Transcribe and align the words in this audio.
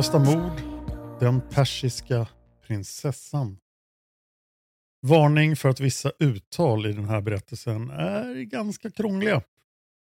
Olösta 0.00 0.18
mord. 0.18 0.60
Den 1.20 1.40
persiska 1.40 2.28
prinsessan. 2.62 3.58
Varning 5.06 5.56
för 5.56 5.68
att 5.68 5.80
vissa 5.80 6.12
uttal 6.18 6.86
i 6.86 6.92
den 6.92 7.04
här 7.04 7.20
berättelsen 7.20 7.90
är 7.90 8.42
ganska 8.42 8.90
krångliga. 8.90 9.42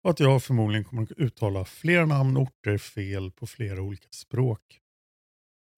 Och 0.02 0.10
att 0.10 0.20
jag 0.20 0.42
förmodligen 0.42 0.84
kommer 0.84 1.02
att 1.02 1.12
uttala 1.12 1.64
fler 1.64 2.06
namn 2.06 2.36
och 2.36 2.42
orter 2.42 2.78
fel 2.78 3.30
på 3.30 3.46
flera 3.46 3.82
olika 3.82 4.08
språk. 4.10 4.80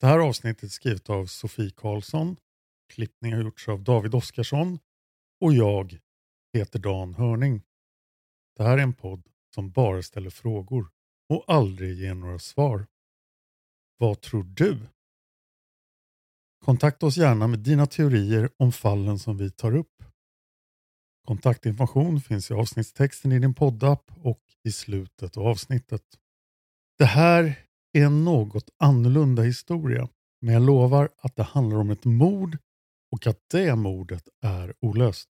Det 0.00 0.06
här 0.06 0.18
avsnittet 0.18 0.62
är 0.62 0.68
skrivet 0.68 1.10
av 1.10 1.26
Sofie 1.26 1.70
Karlsson. 1.70 2.36
Klippning 2.92 3.32
har 3.32 3.42
gjorts 3.42 3.68
av 3.68 3.82
David 3.82 4.14
Oskarsson. 4.14 4.78
Och 5.40 5.52
jag 5.52 5.98
heter 6.52 6.78
Dan 6.78 7.14
Hörning. 7.14 7.62
Det 8.56 8.62
här 8.62 8.78
är 8.78 8.82
en 8.82 8.94
podd 8.94 9.22
som 9.54 9.70
bara 9.70 10.02
ställer 10.02 10.30
frågor 10.30 10.88
och 11.28 11.44
aldrig 11.46 11.98
ger 11.98 12.14
några 12.14 12.38
svar. 12.38 12.86
Vad 14.00 14.20
tror 14.20 14.42
du? 14.42 14.78
Kontakta 16.64 17.06
oss 17.06 17.16
gärna 17.16 17.46
med 17.46 17.58
dina 17.58 17.86
teorier 17.86 18.50
om 18.56 18.72
fallen 18.72 19.18
som 19.18 19.36
vi 19.36 19.50
tar 19.50 19.76
upp. 19.76 20.02
Kontaktinformation 21.26 22.20
finns 22.20 22.50
i 22.50 22.54
avsnittstexten 22.54 23.32
i 23.32 23.38
din 23.38 23.54
poddapp 23.54 24.12
och 24.16 24.40
i 24.64 24.72
slutet 24.72 25.36
av 25.36 25.46
avsnittet. 25.46 26.02
Det 26.98 27.04
här 27.04 27.44
är 27.92 28.06
en 28.06 28.24
något 28.24 28.70
annorlunda 28.78 29.42
historia, 29.42 30.08
men 30.40 30.54
jag 30.54 30.62
lovar 30.62 31.08
att 31.18 31.36
det 31.36 31.42
handlar 31.42 31.78
om 31.78 31.90
ett 31.90 32.04
mord 32.04 32.58
och 33.12 33.26
att 33.26 33.38
det 33.50 33.76
mordet 33.76 34.28
är 34.42 34.74
olöst. 34.80 35.28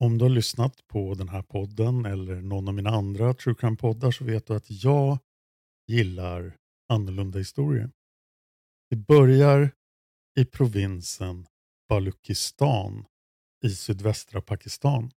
Om 0.00 0.18
du 0.18 0.24
har 0.24 0.30
lyssnat 0.30 0.86
på 0.86 1.14
den 1.14 1.28
här 1.28 1.42
podden 1.42 2.06
eller 2.06 2.42
någon 2.42 2.68
av 2.68 2.74
mina 2.74 2.90
andra 2.90 3.34
true 3.34 3.54
crime-poddar 3.54 4.10
så 4.10 4.24
vet 4.24 4.46
du 4.46 4.54
att 4.54 4.70
jag 4.70 5.18
gillar 5.86 6.56
annorlunda 6.90 7.38
historier. 7.38 7.90
Det 8.90 8.96
börjar 8.96 9.70
i 10.38 10.44
provinsen 10.44 11.46
Baluchistan 11.88 13.04
i 13.64 13.70
sydvästra 13.70 14.40
Pakistan. 14.40 15.10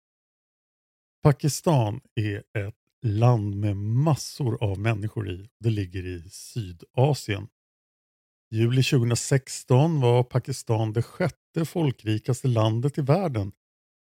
Pakistan 1.23 2.01
är 2.15 2.37
ett 2.37 2.75
land 3.05 3.55
med 3.55 3.77
massor 3.77 4.63
av 4.63 4.79
människor 4.79 5.29
i. 5.29 5.49
Det 5.59 5.69
ligger 5.69 6.05
i 6.05 6.29
Sydasien. 6.29 7.47
Juli 8.51 8.83
2016 8.83 10.01
var 10.01 10.23
Pakistan 10.23 10.93
det 10.93 11.01
sjätte 11.01 11.65
folkrikaste 11.65 12.47
landet 12.47 12.97
i 12.97 13.01
världen 13.01 13.51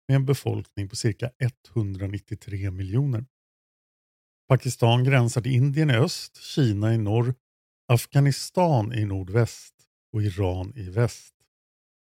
med 0.09 0.15
en 0.15 0.27
befolkning 0.27 0.89
på 0.89 0.97
cirka 0.97 1.31
193 1.75 2.71
miljoner. 2.71 3.27
Pakistan 4.49 5.05
gränsar 5.05 5.41
till 5.41 5.53
Indien 5.53 5.91
i 5.91 5.95
öst, 5.95 6.37
Kina 6.43 6.95
i 6.95 6.99
norr, 6.99 7.34
Afghanistan 7.91 8.93
i 8.93 9.04
nordväst 9.04 9.75
och 10.12 10.22
Iran 10.22 10.72
i 10.76 10.91
väst. 10.91 11.34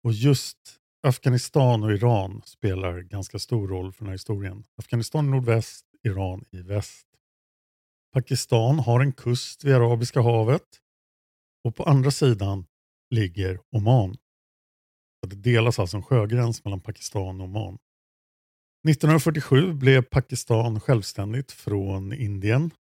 Och 0.03 0.13
just 0.13 0.57
Afghanistan 1.03 1.83
och 1.83 1.91
Iran 1.91 2.41
spelar 2.45 2.99
ganska 3.01 3.39
stor 3.39 3.67
roll 3.67 3.91
för 3.91 3.99
den 3.99 4.07
här 4.07 4.13
historien. 4.13 4.63
Afghanistan 4.77 5.25
i 5.25 5.29
nordväst, 5.29 5.85
Iran 6.03 6.45
i 6.51 6.61
väst. 6.61 7.07
Pakistan 8.13 8.79
har 8.79 8.99
en 8.99 9.11
kust 9.11 9.63
vid 9.63 9.75
Arabiska 9.75 10.21
havet 10.21 10.81
och 11.63 11.75
på 11.75 11.83
andra 11.83 12.11
sidan 12.11 12.65
ligger 13.09 13.59
Oman. 13.71 14.17
Det 15.27 15.35
delas 15.35 15.79
alltså 15.79 15.97
en 15.97 16.03
sjögräns 16.03 16.65
mellan 16.65 16.81
Pakistan 16.81 17.41
och 17.41 17.47
Oman. 17.47 17.77
1947 18.89 19.73
blev 19.73 20.01
Pakistan 20.01 20.79
självständigt 20.79 21.51
från 21.51 22.13
Indien, 22.13 22.71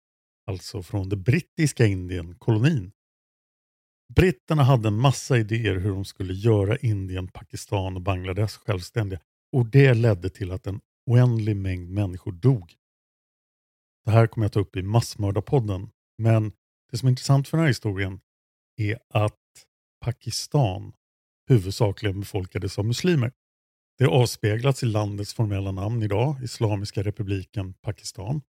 alltså 0.48 0.82
från 0.82 1.08
det 1.08 1.16
brittiska 1.16 1.86
Indien, 1.86 2.34
kolonin. 2.34 2.92
Britterna 4.14 4.62
hade 4.62 4.88
en 4.88 5.00
massa 5.00 5.38
idéer 5.38 5.76
hur 5.76 5.90
de 5.90 6.04
skulle 6.04 6.34
göra 6.34 6.76
Indien, 6.76 7.28
Pakistan 7.28 7.96
och 7.96 8.02
Bangladesh 8.02 8.58
självständiga 8.58 9.20
och 9.52 9.66
det 9.66 9.94
ledde 9.94 10.30
till 10.30 10.52
att 10.52 10.66
en 10.66 10.80
oändlig 11.06 11.56
mängd 11.56 11.90
människor 11.90 12.32
dog. 12.32 12.74
Det 14.04 14.10
här 14.10 14.26
kommer 14.26 14.44
jag 14.44 14.52
ta 14.52 14.60
upp 14.60 14.76
i 14.76 14.82
Massmördarpodden, 14.82 15.90
men 16.18 16.52
det 16.90 16.98
som 16.98 17.06
är 17.06 17.10
intressant 17.10 17.48
för 17.48 17.56
den 17.56 17.62
här 17.62 17.68
historien 17.68 18.20
är 18.76 18.98
att 19.08 19.34
Pakistan 20.04 20.92
huvudsakligen 21.48 22.20
befolkades 22.20 22.78
av 22.78 22.84
muslimer. 22.84 23.32
Det 23.98 24.06
avspeglats 24.06 24.82
i 24.82 24.86
landets 24.86 25.34
formella 25.34 25.72
namn 25.72 26.02
idag, 26.02 26.42
Islamiska 26.42 27.02
republiken 27.02 27.74
Pakistan. 27.74 28.42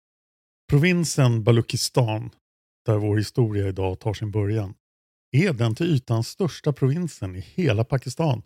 Provinsen 0.71 1.45
Baluchistan, 1.45 2.31
där 2.87 2.99
vår 2.99 3.17
historia 3.17 3.69
idag 3.69 4.01
tar 4.01 4.15
sin 4.15 4.31
början, 4.31 4.75
är 5.31 5.53
den 5.53 5.75
till 5.75 5.87
ytan 5.87 6.25
största 6.25 6.73
provinsen 6.73 7.37
i 7.37 7.41
hela 7.41 7.85
Pakistan. 7.85 8.43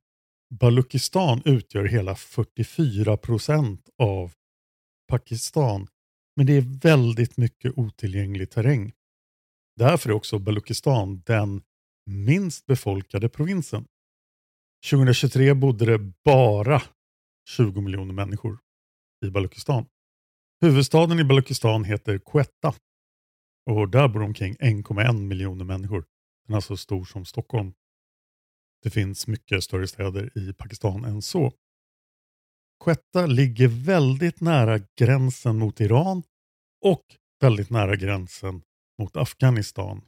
Baluchistan 0.50 1.42
utgör 1.44 1.84
hela 1.84 2.14
44 2.14 3.16
procent 3.16 3.88
av 3.98 4.32
Pakistan, 5.08 5.86
men 6.36 6.46
det 6.46 6.52
är 6.52 6.80
väldigt 6.82 7.36
mycket 7.36 7.78
otillgänglig 7.78 8.50
terräng. 8.50 8.92
Därför 9.76 10.10
är 10.10 10.14
också 10.14 10.38
Baluchistan 10.38 11.22
den 11.26 11.62
minst 12.06 12.66
befolkade 12.66 13.28
provinsen. 13.28 13.86
2023 14.90 15.54
bodde 15.54 15.84
det 15.84 16.12
bara 16.24 16.82
20 17.48 17.80
miljoner 17.80 18.14
människor 18.14 18.58
i 19.26 19.30
Baluchistan. 19.30 19.86
Huvudstaden 20.62 21.18
i 21.18 21.24
Baluchistan 21.24 21.84
heter 21.84 22.18
Quetta 22.18 22.74
och 23.70 23.88
där 23.88 24.08
bor 24.08 24.22
omkring 24.22 24.54
1,1 24.54 25.12
miljoner 25.12 25.64
människor. 25.64 26.04
Den 26.46 26.56
är 26.56 26.60
så 26.60 26.76
stor 26.76 27.04
som 27.04 27.24
Stockholm. 27.24 27.72
Det 28.82 28.90
finns 28.90 29.26
mycket 29.26 29.64
större 29.64 29.86
städer 29.86 30.38
i 30.38 30.52
Pakistan 30.52 31.04
än 31.04 31.22
så. 31.22 31.52
Quetta 32.84 33.26
ligger 33.26 33.68
väldigt 33.68 34.40
nära 34.40 34.80
gränsen 34.98 35.58
mot 35.58 35.80
Iran 35.80 36.22
och 36.84 37.02
väldigt 37.40 37.70
nära 37.70 37.96
gränsen 37.96 38.62
mot 38.98 39.16
Afghanistan. 39.16 40.04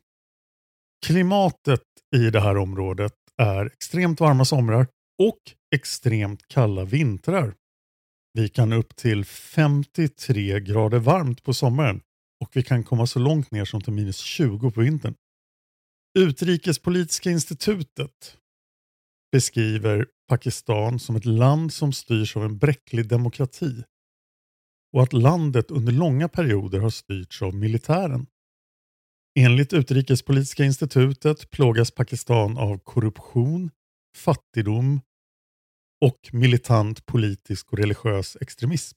Klimatet 1.07 1.83
i 2.17 2.31
det 2.31 2.41
här 2.41 2.57
området 2.57 3.15
är 3.37 3.67
extremt 3.67 4.21
varma 4.21 4.45
somrar 4.45 4.87
och 5.19 5.41
extremt 5.75 6.49
kalla 6.49 6.85
vintrar. 6.85 7.55
Vi 8.37 8.49
kan 8.49 8.73
upp 8.73 8.97
till 8.97 9.25
53 9.25 10.61
grader 10.61 10.99
varmt 10.99 11.43
på 11.43 11.55
sommaren 11.55 12.01
och 12.41 12.51
vi 12.57 12.63
kan 12.63 12.85
komma 12.85 13.07
så 13.07 13.19
långt 13.19 13.51
ner 13.51 13.65
som 13.65 13.81
till 13.81 13.93
minus 13.93 14.17
20 14.17 14.71
på 14.71 14.81
vintern. 14.81 15.15
Utrikespolitiska 16.19 17.31
institutet 17.31 18.39
beskriver 19.33 20.07
Pakistan 20.29 20.99
som 20.99 21.17
ett 21.17 21.25
land 21.25 21.73
som 21.73 21.93
styrs 21.93 22.37
av 22.37 22.45
en 22.45 22.59
bräcklig 22.59 23.09
demokrati 23.09 23.85
och 24.93 25.03
att 25.03 25.13
landet 25.13 25.71
under 25.71 25.93
långa 25.93 26.29
perioder 26.29 26.81
har 26.81 26.91
styrts 26.91 27.43
av 27.43 27.55
militären. 27.55 28.27
Enligt 29.39 29.73
Utrikespolitiska 29.73 30.65
institutet 30.65 31.51
plågas 31.51 31.91
Pakistan 31.91 32.59
av 32.59 32.79
korruption, 32.79 33.71
fattigdom 34.17 35.01
och 36.05 36.31
militant 36.33 37.07
politisk 37.07 37.73
och 37.73 37.79
religiös 37.79 38.37
extremism. 38.41 38.97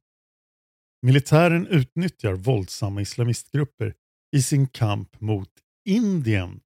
Militären 1.02 1.68
utnyttjar 1.68 2.34
våldsamma 2.34 3.02
islamistgrupper 3.02 3.94
i 4.36 4.42
sin 4.42 4.68
kamp 4.68 5.22
mot 5.22 5.50
Indien 5.86 6.60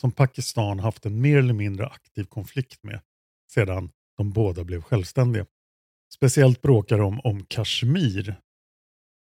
som 0.00 0.12
Pakistan 0.12 0.78
haft 0.78 1.06
en 1.06 1.20
mer 1.20 1.38
eller 1.38 1.54
mindre 1.54 1.86
aktiv 1.86 2.24
konflikt 2.24 2.82
med 2.82 3.00
sedan 3.50 3.90
de 4.16 4.32
båda 4.32 4.64
blev 4.64 4.82
självständiga. 4.82 5.46
Speciellt 6.14 6.62
bråkar 6.62 6.98
de 6.98 7.20
om 7.20 7.44
Kashmir. 7.44 8.40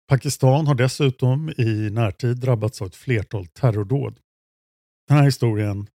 Pakistan 0.08 0.68
har 0.68 0.76
dessutom 0.76 1.50
i 1.58 1.90
närtid 1.90 2.38
drabbats 2.38 2.82
av 2.82 2.88
ett 2.88 2.96
flertal 2.96 3.48
terrordåd. 3.48 4.20
Den 5.08 5.18
här 5.18 5.24
historien 5.24 5.88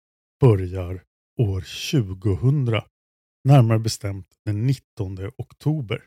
börjar 0.41 1.03
år 1.38 1.61
2000, 1.91 2.92
närmare 3.44 3.79
bestämt 3.79 4.27
den 4.44 4.67
19 4.67 5.19
oktober. 5.37 6.06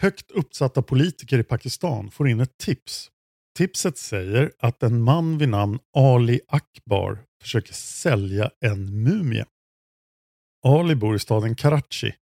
Högt 0.00 0.30
uppsatta 0.30 0.82
politiker 0.82 1.38
i 1.38 1.42
Pakistan 1.42 2.10
får 2.10 2.28
in 2.28 2.40
ett 2.40 2.58
tips. 2.58 3.10
Tipset 3.56 3.98
säger 3.98 4.52
att 4.58 4.82
en 4.82 5.02
man 5.02 5.38
vid 5.38 5.48
namn 5.48 5.78
Ali 5.96 6.40
Akbar 6.48 7.24
försöker 7.42 7.72
sälja 7.72 8.50
en 8.60 9.02
mumie. 9.02 9.46
Ali 10.64 10.94
bor 10.94 11.16
i 11.16 11.18
staden 11.18 11.56
Karachi 11.56 12.14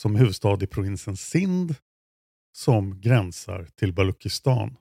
som 0.00 0.14
är 0.14 0.18
huvudstad 0.18 0.62
i 0.62 0.66
provinsen 0.66 1.16
Sindh 1.16 1.74
som 2.52 3.00
gränsar 3.00 3.64
till 3.64 3.92
Baluchistan. 3.92 4.76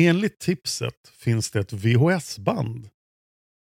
Enligt 0.00 0.38
tipset 0.38 1.08
finns 1.08 1.50
det 1.50 1.60
ett 1.60 1.72
VHS-band 1.72 2.88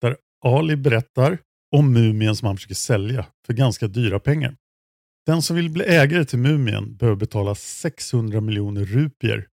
där 0.02 0.18
Ali 0.46 0.76
berättar 0.76 1.38
om 1.76 1.94
mumien 1.94 2.36
som 2.36 2.46
han 2.46 2.56
försöker 2.56 2.76
sälja 2.76 3.26
för 3.46 3.54
ganska 3.54 3.88
dyra 3.88 4.20
pengar. 4.20 4.58
Den 5.26 5.42
som 5.42 5.56
vill 5.56 5.70
bli 5.70 5.84
ägare 5.84 6.26
till 6.26 6.40
mumien 6.40 6.96
behöver 6.96 7.18
betala 7.18 7.56
600 7.56 8.42
miljoner 8.42 8.86
rupier. 8.86 9.48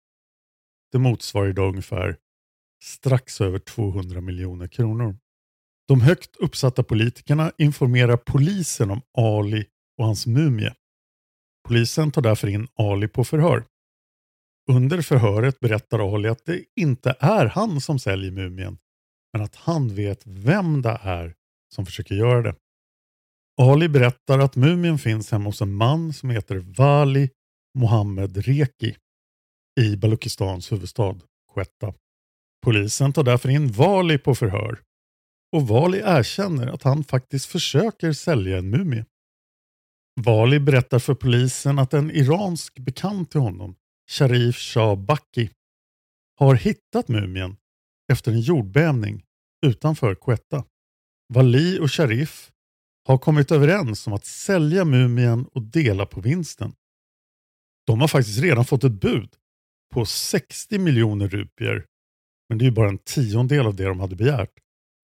Det 0.92 0.98
motsvarar 0.98 1.48
idag 1.48 1.68
ungefär 1.68 2.16
strax 2.82 3.40
över 3.40 3.58
200 3.58 4.20
miljoner 4.20 4.66
kronor. 4.66 5.16
De 5.88 6.00
högt 6.00 6.36
uppsatta 6.36 6.82
politikerna 6.82 7.52
informerar 7.58 8.16
polisen 8.16 8.90
om 8.90 9.00
Ali 9.18 9.66
och 9.98 10.04
hans 10.04 10.26
mumie. 10.26 10.74
Polisen 11.68 12.10
tar 12.10 12.22
därför 12.22 12.48
in 12.48 12.68
Ali 12.74 13.08
på 13.08 13.24
förhör. 13.24 13.64
Under 14.70 15.02
förhöret 15.02 15.60
berättar 15.60 16.14
Ali 16.14 16.28
att 16.28 16.44
det 16.44 16.64
inte 16.76 17.16
är 17.20 17.46
han 17.46 17.80
som 17.80 17.98
säljer 17.98 18.30
mumien, 18.30 18.78
men 19.32 19.42
att 19.42 19.56
han 19.56 19.94
vet 19.94 20.22
vem 20.26 20.82
det 20.82 20.98
är 21.02 21.34
som 21.74 21.86
försöker 21.86 22.14
göra 22.14 22.42
det. 22.42 22.54
Ali 23.62 23.88
berättar 23.88 24.38
att 24.38 24.56
mumien 24.56 24.98
finns 24.98 25.32
hemma 25.32 25.44
hos 25.44 25.62
en 25.62 25.74
man 25.74 26.12
som 26.12 26.30
heter 26.30 26.56
Vali 26.56 27.30
Mohammed 27.78 28.36
Reki 28.36 28.96
i 29.80 29.96
Baluchistans 29.96 30.72
huvudstad 30.72 31.20
Quetta. 31.54 31.94
Polisen 32.62 33.12
tar 33.12 33.22
därför 33.22 33.48
in 33.48 33.72
Vali 33.72 34.18
på 34.18 34.34
förhör 34.34 34.78
och 35.52 35.68
Vali 35.68 35.98
erkänner 35.98 36.66
att 36.66 36.82
han 36.82 37.04
faktiskt 37.04 37.46
försöker 37.46 38.12
sälja 38.12 38.58
en 38.58 38.70
mumie. 38.70 39.04
Vali 40.20 40.60
berättar 40.60 40.98
för 40.98 41.14
polisen 41.14 41.78
att 41.78 41.94
en 41.94 42.10
iransk 42.10 42.78
bekant 42.78 43.30
till 43.30 43.40
honom, 43.40 43.76
Sharif 44.10 44.56
Shah 44.56 44.96
Baki, 44.96 45.50
har 46.38 46.54
hittat 46.54 47.08
mumien 47.08 47.56
efter 48.12 48.32
en 48.32 48.40
jordbävning 48.40 49.22
utanför 49.66 50.14
Quetta. 50.14 50.64
Vali 51.28 51.78
och 51.78 51.92
Sharif 51.92 52.50
har 53.06 53.18
kommit 53.18 53.50
överens 53.50 54.06
om 54.06 54.12
att 54.12 54.24
sälja 54.24 54.84
mumien 54.84 55.46
och 55.52 55.62
dela 55.62 56.06
på 56.06 56.20
vinsten. 56.20 56.74
De 57.86 58.00
har 58.00 58.08
faktiskt 58.08 58.42
redan 58.42 58.64
fått 58.64 58.84
ett 58.84 59.00
bud 59.00 59.30
på 59.94 60.06
60 60.06 60.78
miljoner 60.78 61.28
rupier, 61.28 61.86
men 62.48 62.58
det 62.58 62.62
är 62.64 62.66
ju 62.66 62.74
bara 62.74 62.88
en 62.88 62.98
tiondel 62.98 63.66
av 63.66 63.76
det 63.76 63.84
de 63.84 64.00
hade 64.00 64.16
begärt, 64.16 64.52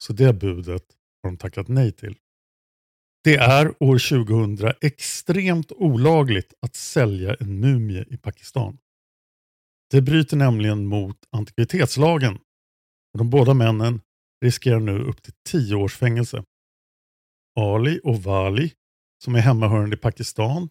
så 0.04 0.12
det 0.12 0.32
budet 0.32 0.84
har 1.22 1.30
de 1.30 1.36
tackat 1.36 1.68
nej 1.68 1.92
till. 1.92 2.16
Det 3.24 3.36
är 3.36 3.82
år 3.82 4.26
2000 4.26 4.72
extremt 4.80 5.72
olagligt 5.72 6.54
att 6.60 6.74
sälja 6.74 7.34
en 7.34 7.60
mumie 7.60 8.04
i 8.10 8.16
Pakistan. 8.16 8.78
Det 9.90 10.02
bryter 10.02 10.36
nämligen 10.36 10.86
mot 10.86 11.16
antikvitetslagen 11.30 12.34
och 13.12 13.18
de 13.18 13.30
båda 13.30 13.54
männen 13.54 14.00
riskerar 14.44 14.80
nu 14.80 14.98
upp 14.98 15.22
till 15.22 15.32
10 15.48 15.74
års 15.74 15.96
fängelse. 15.96 16.44
Ali 17.58 18.00
och 18.04 18.22
Wali, 18.22 18.72
som 19.24 19.34
är 19.34 19.40
hemmahörande 19.40 19.96
i 19.96 19.98
Pakistan, 19.98 20.68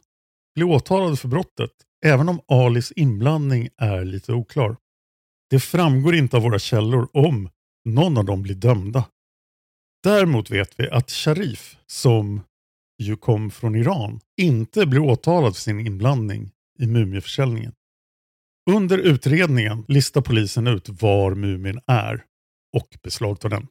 blir 0.56 0.66
åtalade 0.66 1.18
för 1.18 1.28
brottet, 1.28 1.72
även 2.06 2.30
om 2.30 2.42
Alis 2.48 2.92
inblandning 2.92 3.70
är 3.78 4.06
lite 4.06 4.34
oklar. 4.34 4.78
Det 5.50 5.60
framgår 5.60 6.16
inte 6.16 6.38
av 6.38 6.44
våra 6.44 6.60
källor 6.60 7.10
om 7.14 7.50
någon 7.86 8.18
av 8.18 8.26
dem 8.26 8.42
blir 8.42 8.56
dömda. 8.56 9.06
Däremot 10.04 10.52
vet 10.52 10.80
vi 10.80 10.90
att 10.90 11.12
Sharif, 11.12 11.78
som 11.86 12.42
ju 13.02 13.18
kom 13.18 13.52
från 13.52 13.76
Iran, 13.76 14.20
inte 14.42 14.86
blir 14.86 15.00
åtalad 15.00 15.56
för 15.56 15.62
sin 15.62 15.88
inblandning 15.88 16.52
i 16.80 16.88
mumieförsäljningen. 16.88 17.74
Under 18.72 18.98
utredningen 18.98 19.86
listar 19.88 20.22
polisen 20.22 20.68
ut 20.68 20.90
var 20.90 21.36
mumien 21.36 21.80
är 21.88 22.26
och 22.78 22.98
beslagta 23.04 23.50
den. 23.50 23.68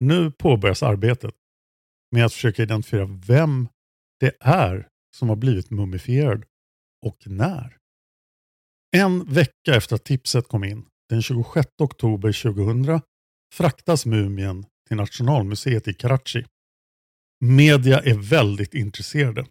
Nu 0.00 0.30
påbörjas 0.30 0.82
arbetet 0.82 1.34
med 2.10 2.24
att 2.24 2.32
försöka 2.32 2.62
identifiera 2.62 3.06
vem 3.26 3.68
det 4.20 4.36
är 4.40 4.88
som 5.16 5.28
har 5.28 5.36
blivit 5.36 5.70
mumifierad 5.70 6.44
och 7.06 7.16
när. 7.26 7.76
En 8.96 9.24
vecka 9.24 9.76
efter 9.76 9.96
att 9.96 10.04
tipset 10.04 10.48
kom 10.48 10.64
in, 10.64 10.86
den 11.08 11.22
26 11.22 11.66
oktober 11.78 12.42
2000, 12.42 13.00
fraktas 13.54 14.06
mumien 14.06 14.66
till 14.88 14.96
Nationalmuseet 14.96 15.88
i 15.88 15.94
Karachi. 15.94 16.44
Media 17.40 18.00
är 18.00 18.14
väldigt 18.14 18.74
intresserade. 18.74 19.46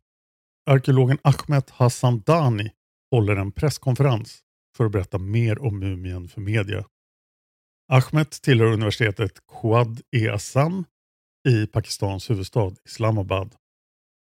Arkeologen 0.69 1.17
Ahmed 1.23 1.63
Hassan 1.69 2.19
Dani 2.19 2.71
håller 3.11 3.35
en 3.35 3.51
presskonferens 3.51 4.39
för 4.77 4.85
att 4.85 4.91
berätta 4.91 5.17
mer 5.17 5.61
om 5.61 5.79
mumien 5.79 6.27
för 6.27 6.41
media. 6.41 6.85
Ahmed 7.93 8.29
tillhör 8.29 8.67
universitetet 8.67 9.47
Quad-e-Assam 9.47 10.85
i 11.49 11.67
Pakistans 11.67 12.29
huvudstad 12.29 12.71
Islamabad. 12.85 13.55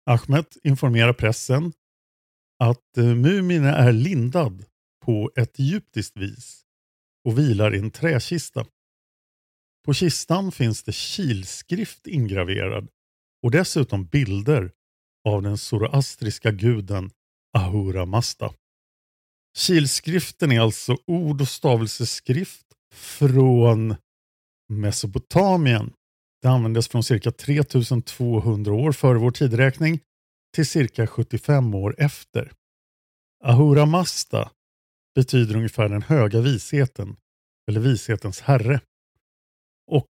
Ahmed 0.06 0.46
informerar 0.64 1.14
pressen 1.14 1.74
att 2.60 2.98
eh, 2.98 3.04
Mumin 3.04 3.66
är 3.66 3.92
lindad 3.92 4.66
på 5.06 5.32
ett 5.36 5.60
egyptiskt 5.60 6.18
vis 6.18 6.66
och 7.28 7.40
vilar 7.40 7.76
i 7.76 7.80
en 7.80 7.92
träkista. 7.92 8.66
På 9.86 9.94
kistan 9.94 10.52
finns 10.52 10.84
det 10.84 10.96
kilskrift 10.96 12.08
ingraverad 12.08 12.88
och 13.44 13.52
dessutom 13.52 14.06
bilder 14.06 14.72
av 15.28 15.42
den 15.42 15.58
zoroastriska 15.58 16.52
guden 16.52 17.12
Ahura 17.58 18.06
Mazda. 18.06 18.54
Kilskriften 19.58 20.52
är 20.52 20.60
alltså 20.60 20.98
ord 21.08 21.42
och 21.42 21.48
stavelseskrift 21.48 22.66
från 22.96 23.96
Mesopotamien. 24.70 25.94
Det 26.42 26.48
användes 26.48 26.88
från 26.88 27.04
cirka 27.04 27.32
3200 27.32 28.74
år 28.74 28.92
före 28.92 29.18
vår 29.18 29.32
tideräkning 29.32 30.00
till 30.56 30.66
cirka 30.66 31.08
75 31.08 31.76
år 31.76 31.96
efter. 31.98 32.52
Ahura 33.44 33.86
Mazda 33.86 34.52
betyder 35.16 35.56
ungefär 35.56 35.90
den 35.90 36.02
höga 36.02 36.42
visheten 36.42 37.18
eller 37.70 37.80
vishetens 37.80 38.42
herre. 38.42 38.82
Och 39.92 40.12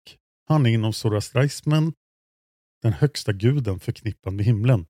han 0.49 0.67
är 0.67 0.71
inom 0.71 0.93
zoroastrismen 0.93 1.93
den 2.83 2.93
högsta 2.93 3.33
guden 3.33 3.81
förknippad 3.81 4.33
med 4.33 4.45
himlen. 4.45 4.87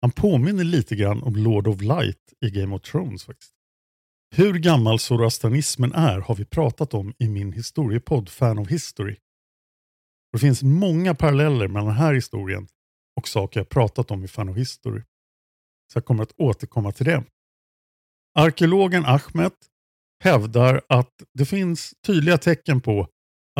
Han 0.00 0.12
påminner 0.12 0.64
lite 0.64 0.96
grann 0.96 1.22
om 1.22 1.36
Lord 1.36 1.68
of 1.68 1.80
Light 1.80 2.32
i 2.40 2.50
Game 2.50 2.76
of 2.76 2.82
Thrones. 2.82 3.24
faktiskt. 3.24 3.55
Hur 4.38 4.54
gammal 4.54 4.98
zoroastrianismen 4.98 5.92
är 5.92 6.18
har 6.18 6.34
vi 6.34 6.44
pratat 6.44 6.94
om 6.94 7.14
i 7.18 7.28
min 7.28 7.52
historiepodd 7.52 8.28
Fan 8.28 8.58
of 8.58 8.68
History. 8.68 9.16
Det 10.32 10.38
finns 10.38 10.62
många 10.62 11.14
paralleller 11.14 11.68
mellan 11.68 11.86
den 11.86 11.96
här 11.96 12.14
historien 12.14 12.68
och 13.16 13.28
saker 13.28 13.60
jag 13.60 13.68
pratat 13.68 14.10
om 14.10 14.24
i 14.24 14.28
Fan 14.28 14.48
of 14.48 14.56
History. 14.56 15.02
Så 15.92 15.96
jag 15.96 16.04
kommer 16.04 16.22
att 16.22 16.32
återkomma 16.36 16.92
till 16.92 17.06
det. 17.06 17.24
Arkeologen 18.34 19.04
Ahmed 19.06 19.52
hävdar 20.24 20.82
att 20.88 21.22
det 21.34 21.46
finns 21.46 21.94
tydliga 22.06 22.38
tecken 22.38 22.80
på 22.80 23.08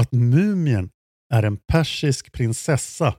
att 0.00 0.12
mumien 0.12 0.90
är 1.34 1.42
en 1.42 1.56
persisk 1.56 2.32
prinsessa 2.32 3.16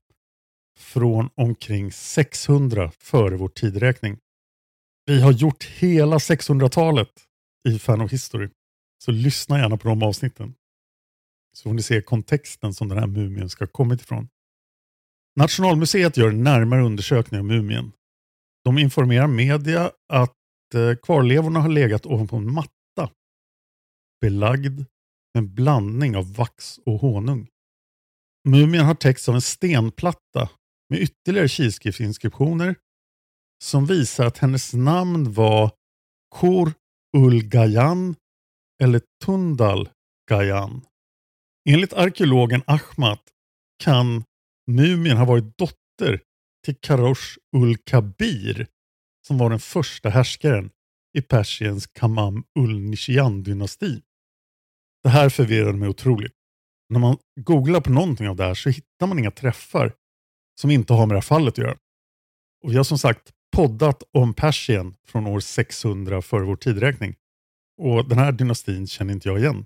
från 0.80 1.30
omkring 1.36 1.92
600 1.92 2.92
före 2.98 3.38
vår 3.38 3.50
tideräkning. 3.50 4.18
Vi 5.06 5.22
har 5.22 5.32
gjort 5.32 5.64
hela 5.64 6.18
600-talet 6.18 7.27
i 7.70 7.80
Fan 7.80 8.02
of 8.02 8.12
History, 8.12 8.50
så 9.04 9.12
lyssna 9.12 9.60
gärna 9.60 9.78
på 9.78 9.88
de 9.88 10.04
avsnitten. 10.04 10.56
Så 11.58 11.64
får 11.64 11.74
ni 11.74 11.82
se 11.82 12.02
kontexten 12.02 12.74
som 12.74 12.88
den 12.88 12.98
här 12.98 13.08
mumien 13.08 13.50
ska 13.50 13.64
ha 13.64 13.70
kommit 13.70 14.02
ifrån. 14.02 14.30
Nationalmuseet 15.36 16.18
gör 16.18 16.30
en 16.30 16.44
närmare 16.44 16.82
undersökning 16.82 17.40
av 17.40 17.46
mumien. 17.46 17.92
De 18.64 18.78
informerar 18.78 19.28
media 19.28 19.92
att 20.14 20.34
eh, 20.76 20.96
kvarlevorna 21.04 21.60
har 21.60 21.70
legat 21.70 22.06
ovanpå 22.06 22.36
en 22.36 22.54
matta 22.54 23.12
belagd 24.22 24.78
med 24.78 25.44
en 25.44 25.54
blandning 25.54 26.18
av 26.18 26.34
vax 26.34 26.78
och 26.86 27.00
honung. 27.00 27.48
Mumien 28.48 28.86
har 28.86 28.96
täckts 28.96 29.30
av 29.30 29.36
en 29.36 29.42
stenplatta 29.42 30.50
med 30.90 31.02
ytterligare 31.02 31.48
kilskriftsinskriptioner 31.48 32.76
som 33.64 33.86
visar 33.86 34.26
att 34.26 34.38
hennes 34.38 34.74
namn 34.74 35.34
var 35.34 35.72
Kor 36.36 36.74
Ulgayan 37.18 38.16
eller 38.84 39.02
Tundal 39.26 39.90
Gayan. 40.30 40.86
Enligt 41.70 41.94
arkeologen 41.94 42.62
Ahmad 42.68 43.20
kan 43.84 44.24
mumien 44.72 45.18
ha 45.18 45.26
varit 45.26 45.58
dotter 45.58 46.22
till 46.66 46.76
Karosh 46.76 47.38
Ul 47.56 47.78
Kabir 47.78 48.68
som 49.28 49.38
var 49.38 49.50
den 49.50 49.60
första 49.60 50.10
härskaren 50.10 50.70
i 51.18 51.22
Persiens 51.22 51.88
Kamam 51.88 52.44
Ul 52.60 52.80
Nishian-dynasti. 52.80 54.02
Det 55.04 55.10
här 55.10 55.30
förvirrade 55.30 55.78
mig 55.78 55.90
otroligt. 55.90 56.34
När 56.90 57.00
man 57.00 57.18
googlar 57.40 57.82
på 57.82 57.92
någonting 57.92 58.30
av 58.30 58.36
det 58.36 58.44
här 58.44 58.54
så 58.54 58.70
hittar 58.70 59.08
man 59.08 59.20
inga 59.20 59.32
träffar 59.32 59.94
som 60.62 60.72
inte 60.72 60.94
har 60.94 61.06
med 61.06 61.16
det 61.16 61.20
här 61.20 61.22
fallet 61.22 61.54
att 61.54 61.58
göra. 61.58 61.78
Och 62.64 62.72
vi 62.72 62.78
har 62.78 62.84
som 62.84 62.98
sagt 62.98 63.34
poddat 63.56 64.04
om 64.12 64.34
Persien 64.34 64.96
från 65.06 65.28
år 65.28 65.40
600 65.40 66.22
före 66.22 66.46
vår 66.46 66.56
tideräkning. 66.56 67.16
Och 67.78 68.10
den 68.10 68.18
här 68.18 68.32
dynastin 68.32 68.88
känner 68.88 69.14
inte 69.14 69.30
jag 69.30 69.40
igen. 69.40 69.66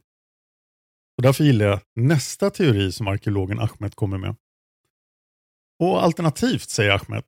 Och 1.18 1.24
därför 1.24 1.44
gillar 1.44 1.66
jag 1.66 1.80
nästa 1.96 2.50
teori 2.50 2.92
som 2.92 3.08
arkeologen 3.08 3.60
Ahmed 3.60 3.96
kommer 3.96 4.18
med. 4.18 4.36
Och 5.80 6.04
alternativt, 6.04 6.70
säger 6.70 6.92
Ahmed, 6.92 7.24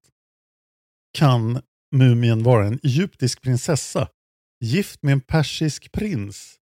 kan 1.14 1.62
mumien 1.92 2.44
vara 2.44 2.68
en 2.68 2.80
egyptisk 2.84 3.42
prinsessa 3.42 4.10
gift 4.60 5.04
med 5.04 5.12
en 5.12 5.22
persisk 5.22 5.92
prins 5.92 6.60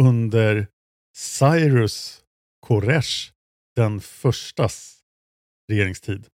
under 0.00 0.66
Cyrus 1.16 2.24
Koresh 2.60 3.32
den 3.76 4.00
förstas 4.00 5.02
regeringstid. 5.68 6.26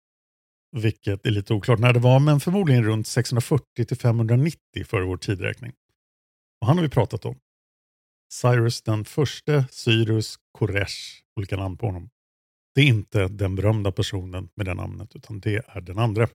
Vilket 0.73 1.27
är 1.27 1.31
lite 1.31 1.55
oklart 1.55 1.79
när 1.79 1.93
det 1.93 2.01
var, 2.01 2.21
men 2.21 2.41
förmodligen 2.41 2.85
runt 2.85 3.07
640 3.07 3.85
till 3.85 3.97
590 3.97 4.85
före 4.85 5.05
vår 5.05 5.17
tidräkning. 5.17 5.73
Och 6.61 6.67
han 6.67 6.77
har 6.77 6.83
vi 6.83 6.91
pratat 6.91 7.25
om. 7.25 7.39
Cyrus 8.33 8.83
den 8.83 9.05
förste, 9.05 9.65
Cyrus 9.71 10.37
Koresh, 10.53 11.23
olika 11.37 11.57
namn 11.57 11.77
på 11.77 11.87
honom. 11.87 12.11
Det 12.75 12.81
är 12.81 12.87
inte 12.87 13.29
den 13.29 13.55
berömda 13.55 13.93
personen 13.93 14.49
med 14.55 14.67
det 14.67 14.75
namnet, 14.75 15.17
utan 15.17 15.41
det 15.41 15.63
är 15.69 15.81
den 15.81 15.99
andra. 15.99 16.29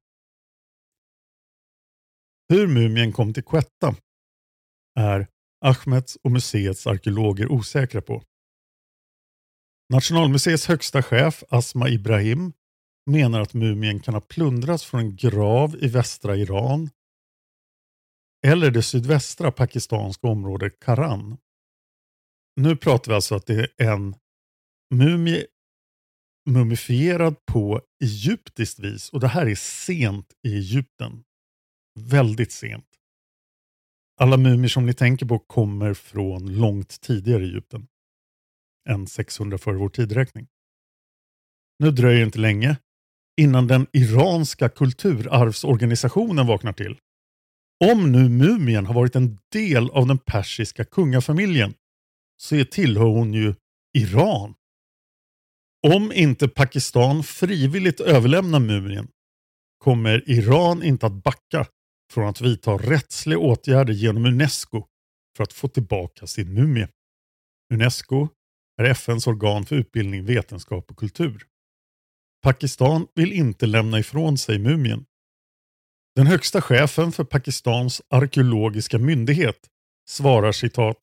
Hur 2.49 2.67
mumien 2.67 3.13
kom 3.13 3.33
till 3.33 3.43
Quetta 3.43 3.95
är 4.99 5.27
Ahmeds 5.65 6.15
och 6.15 6.31
museets 6.31 6.87
arkeologer 6.87 7.51
osäkra 7.51 8.01
på. 8.01 8.23
Nationalmuseets 9.93 10.67
högsta 10.67 11.03
chef 11.03 11.43
Asma 11.49 11.89
Ibrahim 11.89 12.53
menar 13.05 13.41
att 13.41 13.53
mumien 13.53 13.99
kan 13.99 14.13
ha 14.13 14.21
plundrats 14.21 14.85
från 14.85 14.99
en 14.99 15.15
grav 15.15 15.75
i 15.81 15.87
västra 15.87 16.35
Iran 16.35 16.89
eller 18.47 18.71
det 18.71 18.83
sydvästra 18.83 19.51
pakistanska 19.51 20.27
området 20.27 20.79
Karan. 20.79 21.37
Nu 22.55 22.75
pratar 22.75 23.11
vi 23.11 23.15
alltså 23.15 23.35
att 23.35 23.45
det 23.45 23.67
är 23.77 23.91
en 23.91 24.15
mumie 24.93 25.45
mumifierad 26.49 27.45
på 27.45 27.81
egyptiskt 28.03 28.79
vis 28.79 29.09
och 29.09 29.19
det 29.19 29.27
här 29.27 29.47
är 29.47 29.55
sent 29.55 30.33
i 30.47 30.55
Egypten. 30.55 31.23
Väldigt 31.99 32.51
sent. 32.51 32.87
Alla 34.19 34.37
mumier 34.37 34.69
som 34.69 34.85
ni 34.85 34.93
tänker 34.93 35.25
på 35.25 35.39
kommer 35.39 35.93
från 35.93 36.55
långt 36.55 37.01
tidigare 37.01 37.43
i 37.43 37.47
Egypten 37.47 37.87
än 38.89 39.07
600 39.07 39.57
före 39.57 39.77
vår 39.77 39.89
tidräkning. 39.89 40.47
Nu 41.79 41.91
dröjer 41.91 42.19
det 42.19 42.25
inte 42.25 42.39
länge 42.39 42.77
innan 43.41 43.67
den 43.67 43.87
iranska 43.93 44.69
kulturarvsorganisationen 44.69 46.47
vaknar 46.47 46.73
till. 46.73 46.97
Om 47.83 48.11
nu 48.11 48.29
mumien 48.29 48.85
har 48.85 48.93
varit 48.93 49.15
en 49.15 49.37
del 49.51 49.89
av 49.89 50.07
den 50.07 50.17
persiska 50.17 50.85
kungafamiljen 50.85 51.73
så 52.37 52.65
tillhör 52.65 53.05
hon 53.05 53.33
ju 53.33 53.55
Iran. 53.97 54.53
Om 55.87 56.11
inte 56.11 56.47
Pakistan 56.47 57.23
frivilligt 57.23 57.99
överlämnar 57.99 58.59
mumien 58.59 59.07
kommer 59.77 60.29
Iran 60.29 60.83
inte 60.83 61.05
att 61.05 61.23
backa 61.23 61.67
från 62.13 62.27
att 62.27 62.41
vidta 62.41 62.71
rättsliga 62.71 63.39
åtgärder 63.39 63.93
genom 63.93 64.25
Unesco 64.25 64.85
för 65.37 65.43
att 65.43 65.53
få 65.53 65.67
tillbaka 65.67 66.27
sin 66.27 66.53
mumie. 66.53 66.87
Unesco 67.73 68.27
är 68.81 68.83
FNs 68.83 69.27
organ 69.27 69.65
för 69.65 69.75
utbildning, 69.75 70.25
vetenskap 70.25 70.91
och 70.91 70.97
kultur. 70.97 71.47
Pakistan 72.41 73.07
vill 73.15 73.33
inte 73.33 73.65
lämna 73.65 73.99
ifrån 73.99 74.37
sig 74.37 74.59
mumien. 74.59 75.05
Den 76.15 76.27
högsta 76.27 76.61
chefen 76.61 77.11
för 77.11 77.23
Pakistans 77.23 78.01
arkeologiska 78.09 78.99
myndighet 78.99 79.67
svarar 80.09 80.51
citat 80.51 80.97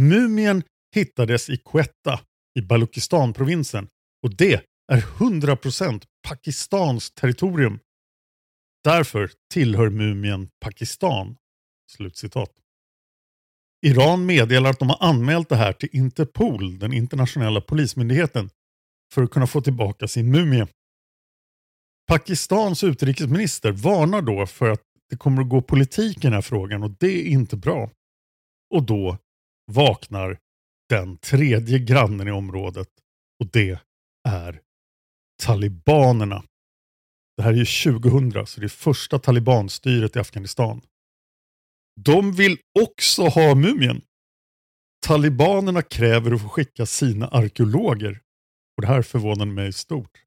Mumien 0.00 0.62
hittades 0.94 1.50
i 1.50 1.56
Quetta 1.56 2.20
i 2.58 2.62
Baluchistan-provinsen 2.62 3.88
och 4.22 4.36
det 4.36 4.64
är 4.92 5.00
100% 5.00 6.02
Pakistans 6.28 7.10
territorium. 7.10 7.78
Därför 8.84 9.30
tillhör 9.52 9.90
mumien 9.90 10.48
Pakistan. 10.60 11.36
Slutcitat. 11.90 12.50
Iran 13.86 14.26
meddelar 14.26 14.70
att 14.70 14.78
de 14.78 14.88
har 14.88 15.08
anmält 15.08 15.48
det 15.48 15.56
här 15.56 15.72
till 15.72 15.88
Interpol, 15.92 16.78
den 16.78 16.92
internationella 16.92 17.60
polismyndigheten, 17.60 18.50
för 19.16 19.22
att 19.22 19.30
kunna 19.30 19.46
få 19.46 19.60
tillbaka 19.60 20.08
sin 20.08 20.30
mumie. 20.30 20.66
Pakistans 22.08 22.84
utrikesminister 22.84 23.72
varnar 23.72 24.22
då 24.22 24.46
för 24.46 24.70
att 24.70 24.82
det 25.10 25.16
kommer 25.16 25.42
att 25.42 25.48
gå 25.48 25.62
politik 25.62 26.16
i 26.16 26.20
den 26.20 26.32
här 26.32 26.40
frågan 26.40 26.82
och 26.82 26.90
det 26.90 27.06
är 27.06 27.24
inte 27.24 27.56
bra. 27.56 27.90
Och 28.74 28.82
då 28.82 29.18
vaknar 29.72 30.38
den 30.88 31.16
tredje 31.16 31.78
grannen 31.78 32.28
i 32.28 32.30
området 32.30 32.88
och 33.40 33.46
det 33.52 33.80
är 34.28 34.60
talibanerna. 35.42 36.44
Det 37.36 37.42
här 37.42 37.52
är 37.52 37.56
ju 37.56 37.92
2000 38.00 38.46
så 38.46 38.60
det 38.60 38.66
är 38.66 38.68
första 38.68 39.18
talibanstyret 39.18 40.16
i 40.16 40.18
Afghanistan. 40.18 40.80
De 42.00 42.32
vill 42.32 42.58
också 42.80 43.22
ha 43.22 43.54
mumien. 43.54 44.02
Talibanerna 45.06 45.82
kräver 45.82 46.32
att 46.32 46.42
få 46.42 46.48
skicka 46.48 46.86
sina 46.86 47.28
arkeologer. 47.28 48.20
Och 48.76 48.82
det 48.82 48.88
här 48.88 49.02
förvånade 49.02 49.50
mig 49.50 49.72
stort. 49.72 50.22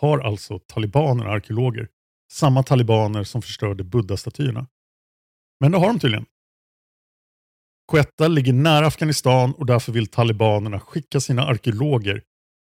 Har 0.00 0.18
alltså 0.18 0.58
talibanerna 0.58 1.30
arkeologer? 1.30 1.88
Samma 2.32 2.62
talibaner 2.62 3.24
som 3.24 3.42
förstörde 3.42 3.84
buddha-statyerna. 3.84 4.66
Men 5.60 5.72
det 5.72 5.78
har 5.78 5.86
de 5.86 5.98
tydligen. 5.98 6.26
Quetta 7.92 8.28
ligger 8.28 8.52
nära 8.52 8.86
Afghanistan 8.86 9.52
och 9.52 9.66
därför 9.66 9.92
vill 9.92 10.06
talibanerna 10.06 10.80
skicka 10.80 11.20
sina 11.20 11.42
arkeologer 11.42 12.22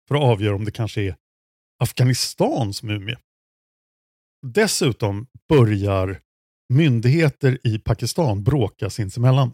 för 0.08 0.16
att 0.16 0.24
avgöra 0.24 0.56
om 0.56 0.66
det 0.66 0.72
kanske 0.72 1.02
är 1.02 1.16
Afghanistans 1.80 2.84
mumie. 2.84 3.18
Dessutom 4.48 5.28
börjar 5.50 6.22
myndigheter 6.74 7.68
i 7.68 7.80
Pakistan 7.80 8.44
bråka 8.44 8.90
sinsemellan. 8.90 9.54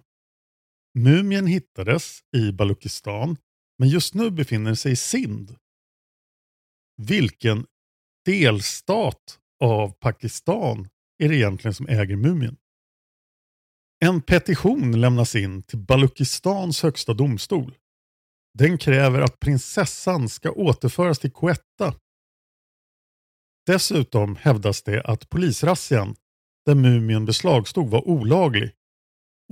Mumien 0.99 1.47
hittades 1.47 2.19
i 2.37 2.51
Balukistan 2.51 3.37
men 3.79 3.89
just 3.89 4.13
nu 4.13 4.31
befinner 4.31 4.75
sig 4.75 4.91
i 4.91 4.95
Sind. 4.95 5.55
Vilken 6.97 7.65
delstat 8.25 9.39
av 9.63 9.89
Pakistan 9.89 10.89
är 11.23 11.29
det 11.29 11.35
egentligen 11.35 11.73
som 11.73 11.87
äger 11.87 12.15
mumien? 12.15 12.57
En 14.05 14.21
petition 14.21 15.01
lämnas 15.01 15.35
in 15.35 15.63
till 15.63 15.79
Balukistans 15.79 16.83
högsta 16.83 17.13
domstol. 17.13 17.75
Den 18.53 18.77
kräver 18.77 19.21
att 19.21 19.39
prinsessan 19.39 20.29
ska 20.29 20.51
återföras 20.51 21.19
till 21.19 21.31
Quetta. 21.31 21.95
Dessutom 23.65 24.35
hävdas 24.35 24.83
det 24.83 25.03
att 25.03 25.29
polisrazzian 25.29 26.15
där 26.65 26.75
mumien 26.75 27.25
beslagstod 27.25 27.89
var 27.89 28.07
olaglig 28.07 28.71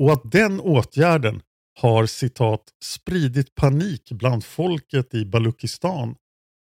och 0.02 0.14
att 0.14 0.32
den 0.32 0.60
åtgärden 0.60 1.42
har 1.80 2.06
citat 2.06 2.64
spridit 2.84 3.56
panik 3.56 4.12
bland 4.12 4.44
folket 4.46 5.14
i 5.14 5.26
Balukistan 5.26 6.16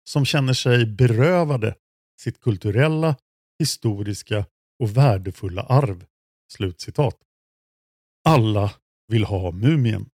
som 0.08 0.24
känner 0.24 0.52
sig 0.52 0.86
berövade 0.86 1.74
sitt 2.20 2.40
kulturella, 2.40 3.16
historiska 3.58 4.46
och 4.82 4.96
värdefulla 4.96 5.62
arv. 5.62 6.04
Slutcitat. 6.52 7.16
Alla 8.24 8.72
vill 9.08 9.24
ha 9.24 9.50
mumien. 9.50 10.08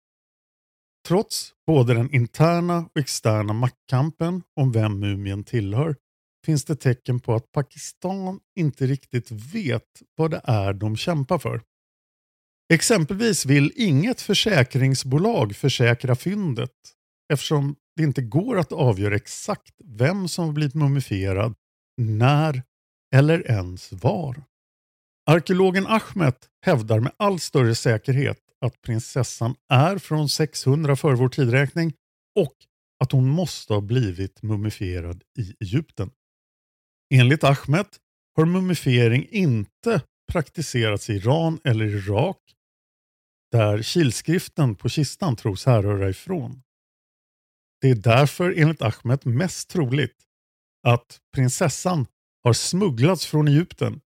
Trots 1.08 1.54
både 1.68 1.94
den 1.94 2.16
interna 2.16 2.78
och 2.78 2.98
externa 2.98 3.54
maktkampen 3.54 4.44
om 4.56 4.72
vem 4.72 5.00
mumien 5.00 5.44
tillhör 5.44 5.96
finns 6.46 6.66
det 6.66 6.76
tecken 6.76 7.20
på 7.20 7.36
att 7.36 7.52
Pakistan 7.52 8.40
inte 8.56 8.86
riktigt 8.86 9.32
vet 9.32 10.02
vad 10.16 10.32
det 10.32 10.42
är 10.44 10.74
de 10.74 10.98
kämpar 10.98 11.38
för. 11.38 11.62
Exempelvis 12.74 13.46
vill 13.46 13.72
inget 13.76 14.22
försäkringsbolag 14.22 15.56
försäkra 15.56 16.16
fyndet 16.16 16.72
eftersom 17.34 17.76
det 18.00 18.04
inte 18.04 18.22
går 18.22 18.60
att 18.60 18.72
avgöra 18.72 19.16
exakt 19.16 19.74
vem 19.86 20.28
som 20.28 20.54
blivit 20.54 20.76
mumifierad, 20.76 21.56
när 21.98 22.64
eller 23.16 23.52
ens 23.52 23.92
var. 23.92 24.44
Arkeologen 25.30 25.88
Ahmed 25.88 26.36
hävdar 26.66 27.00
med 27.00 27.12
all 27.18 27.40
större 27.40 27.76
säkerhet 27.76 28.40
att 28.66 28.82
prinsessan 28.82 29.56
är 29.70 29.98
från 29.98 30.30
600 30.30 30.96
före 30.96 31.16
vår 31.16 31.30
tidräkning 31.30 31.94
och 32.40 32.56
att 33.04 33.12
hon 33.12 33.30
måste 33.30 33.74
ha 33.74 33.82
blivit 33.82 34.42
mumifierad 34.42 35.24
i 35.40 35.56
Egypten. 35.60 36.12
Enligt 37.14 37.44
Ahmed 37.44 37.88
har 38.36 38.46
mumifiering 38.46 39.28
inte 39.30 40.02
praktiserats 40.32 41.10
i 41.10 41.14
Iran 41.14 41.60
eller 41.64 41.86
Irak 41.86 42.42
där 43.52 43.82
kilskriften 43.82 44.76
på 44.76 44.90
kistan 44.90 45.36
tros 45.36 45.66
härröra 45.66 46.10
ifrån. 46.10 46.62
Det 47.82 47.90
är 47.90 47.96
därför 47.96 48.54
enligt 48.58 48.82
Ahmed 48.82 49.26
mest 49.26 49.70
troligt 49.70 50.24
att 50.88 51.20
prinsessan 51.34 52.06
har 52.44 52.54
smugglats 52.54 53.26
från 53.26 53.48
Egypten 53.48 54.02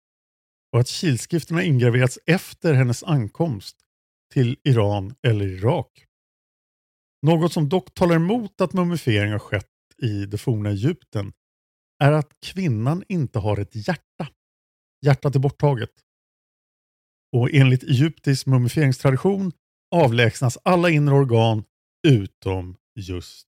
och 0.72 0.80
att 0.80 0.88
kilskrifterna 0.88 1.62
ingraverats 1.62 2.18
efter 2.26 2.74
hennes 2.74 3.02
ankomst 3.02 3.76
till 4.32 4.56
Iran 4.64 5.14
eller 5.22 5.46
Irak. 5.46 6.04
Något 7.22 7.52
som 7.52 7.68
dock 7.68 7.94
talar 7.94 8.16
emot 8.16 8.60
att 8.60 8.72
mumifiering 8.72 9.32
har 9.32 9.38
skett 9.38 9.66
i 10.02 10.26
det 10.26 10.38
forna 10.38 10.70
Egypten 10.70 11.32
är 12.02 12.12
att 12.12 12.40
kvinnan 12.40 13.04
inte 13.08 13.38
har 13.38 13.60
ett 13.60 13.88
hjärta. 13.88 14.28
Hjärtat 15.06 15.34
är 15.34 15.38
borttaget. 15.38 15.90
Och 17.32 17.50
enligt 17.52 17.82
egyptisk 17.82 18.46
mumifieringstradition 18.46 19.52
avlägsnas 19.94 20.58
alla 20.62 20.90
inre 20.90 21.14
organ 21.14 21.64
utom 22.08 22.76
just 22.94 23.47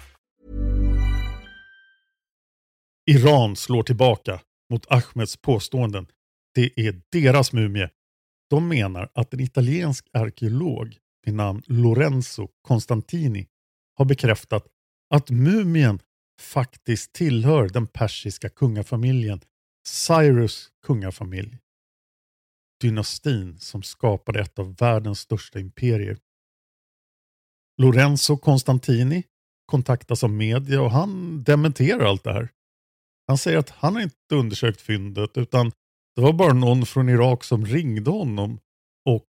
Iran 3.05 3.55
slår 3.55 3.83
tillbaka 3.83 4.41
mot 4.69 4.91
Ahmeds 4.91 5.37
påståenden. 5.37 6.07
Det 6.55 6.79
är 6.79 7.01
deras 7.11 7.53
mumie. 7.53 7.89
De 8.49 8.67
menar 8.67 9.09
att 9.13 9.33
en 9.33 9.39
italiensk 9.39 10.07
arkeolog 10.13 10.97
vid 11.25 11.33
namn 11.33 11.63
Lorenzo 11.65 12.47
Constantini 12.61 13.47
har 13.97 14.05
bekräftat 14.05 14.67
att 15.09 15.29
mumien 15.29 15.99
faktiskt 16.41 17.13
tillhör 17.13 17.69
den 17.69 17.87
persiska 17.87 18.49
kungafamiljen 18.49 19.41
Cyrus 19.87 20.71
kungafamilj. 20.85 21.57
Dynastin 22.81 23.59
som 23.59 23.83
skapade 23.83 24.41
ett 24.41 24.59
av 24.59 24.75
världens 24.75 25.19
största 25.19 25.59
imperier. 25.59 26.17
Lorenzo 27.77 28.37
Constantini 28.37 29.23
kontaktas 29.65 30.23
av 30.23 30.29
media 30.29 30.81
och 30.81 30.91
han 30.91 31.43
dementerar 31.43 32.05
allt 32.05 32.23
det 32.23 32.33
här. 32.33 32.49
Han 33.31 33.37
säger 33.37 33.57
att 33.57 33.69
han 33.69 33.95
har 33.95 34.01
inte 34.01 34.35
undersökt 34.35 34.81
fyndet 34.81 35.37
utan 35.37 35.71
det 36.15 36.21
var 36.21 36.33
bara 36.33 36.53
någon 36.53 36.85
från 36.85 37.09
Irak 37.09 37.43
som 37.43 37.65
ringde 37.65 38.11
honom 38.11 38.59
och, 39.05 39.25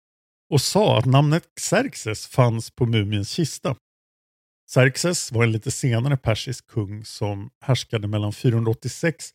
och 0.50 0.60
sa 0.60 0.98
att 0.98 1.04
namnet 1.04 1.48
Xerxes 1.60 2.26
fanns 2.26 2.70
på 2.70 2.86
mumiens 2.86 3.30
kista. 3.30 3.76
Xerxes 4.70 5.32
var 5.32 5.44
en 5.44 5.52
lite 5.52 5.70
senare 5.70 6.16
persisk 6.16 6.66
kung 6.66 7.04
som 7.04 7.50
härskade 7.60 8.08
mellan 8.08 8.32
486 8.32 9.30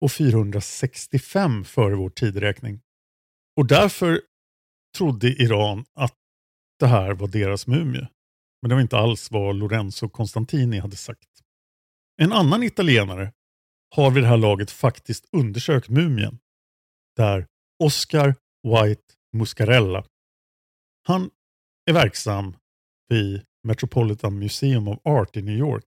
och 0.00 0.12
465 0.12 1.64
före 1.64 1.94
vår 1.94 2.10
tideräkning. 2.10 2.80
Och 3.56 3.66
därför 3.66 4.20
trodde 4.96 5.28
Iran 5.28 5.84
att 5.94 6.14
det 6.78 6.86
här 6.86 7.12
var 7.12 7.28
deras 7.28 7.66
mumie. 7.66 8.08
Men 8.62 8.68
det 8.68 8.74
var 8.74 8.82
inte 8.82 8.98
alls 8.98 9.30
vad 9.30 9.56
Lorenzo 9.56 10.08
Constantini 10.08 10.78
hade 10.78 10.96
sagt. 10.96 11.28
En 12.22 12.32
annan 12.32 12.62
italienare 12.62 13.32
har 13.94 14.10
vid 14.10 14.22
det 14.22 14.28
här 14.28 14.36
laget 14.36 14.70
faktiskt 14.70 15.28
undersökt 15.32 15.88
mumien. 15.88 16.38
Där 17.16 17.46
Oscar 17.84 18.34
White 18.62 19.02
Muscarella. 19.32 20.04
Han 21.02 21.30
är 21.90 21.92
verksam 21.92 22.56
vid 23.08 23.42
Metropolitan 23.64 24.38
Museum 24.38 24.88
of 24.88 24.98
Art 25.04 25.36
i 25.36 25.42
New 25.42 25.58
York. 25.58 25.84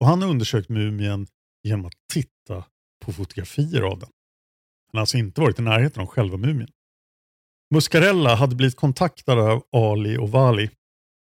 Och 0.00 0.06
Han 0.06 0.22
har 0.22 0.28
undersökt 0.28 0.68
mumien 0.68 1.26
genom 1.62 1.86
att 1.86 1.94
titta 2.12 2.64
på 3.04 3.12
fotografier 3.12 3.82
av 3.82 3.98
den. 3.98 4.08
Han 4.92 4.98
har 4.98 5.00
alltså 5.00 5.18
inte 5.18 5.40
varit 5.40 5.58
i 5.58 5.62
närheten 5.62 6.02
av 6.02 6.06
själva 6.06 6.36
mumien. 6.36 6.70
Muscarella 7.74 8.34
hade 8.34 8.56
blivit 8.56 8.76
kontaktad 8.76 9.38
av 9.38 9.62
Ali 9.72 10.16
och 10.16 10.30
Vali, 10.30 10.70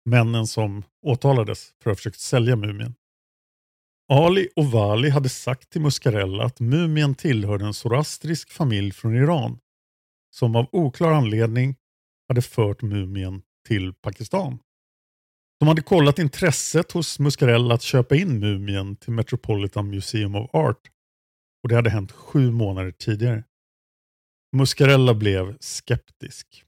männen 0.04 0.46
som 0.46 0.82
åtalades 1.06 1.72
för 1.82 1.90
att 1.90 1.94
ha 1.94 1.96
försökt 1.96 2.20
sälja 2.20 2.56
mumien. 2.56 2.94
Ali 4.12 4.48
och 4.56 4.70
Vali 4.70 5.10
hade 5.10 5.28
sagt 5.28 5.70
till 5.70 5.80
Muscarella 5.80 6.44
att 6.44 6.60
mumien 6.60 7.14
tillhörde 7.14 7.64
en 7.64 7.74
zoroastrisk 7.74 8.50
familj 8.50 8.92
från 8.92 9.16
Iran 9.16 9.58
som 10.30 10.56
av 10.56 10.66
oklar 10.72 11.12
anledning 11.12 11.76
hade 12.28 12.42
fört 12.42 12.82
mumien 12.82 13.42
till 13.68 13.94
Pakistan. 13.94 14.58
De 15.60 15.68
hade 15.68 15.82
kollat 15.82 16.18
intresset 16.18 16.92
hos 16.92 17.18
Muscarella 17.18 17.74
att 17.74 17.82
köpa 17.82 18.16
in 18.16 18.40
mumien 18.40 18.96
till 18.96 19.12
Metropolitan 19.12 19.90
Museum 19.90 20.34
of 20.34 20.54
Art 20.54 20.90
och 21.62 21.68
det 21.68 21.74
hade 21.74 21.90
hänt 21.90 22.12
sju 22.12 22.50
månader 22.50 22.90
tidigare. 22.90 23.44
Muscarella 24.56 25.14
blev 25.14 25.56
skeptisk. 25.60 26.64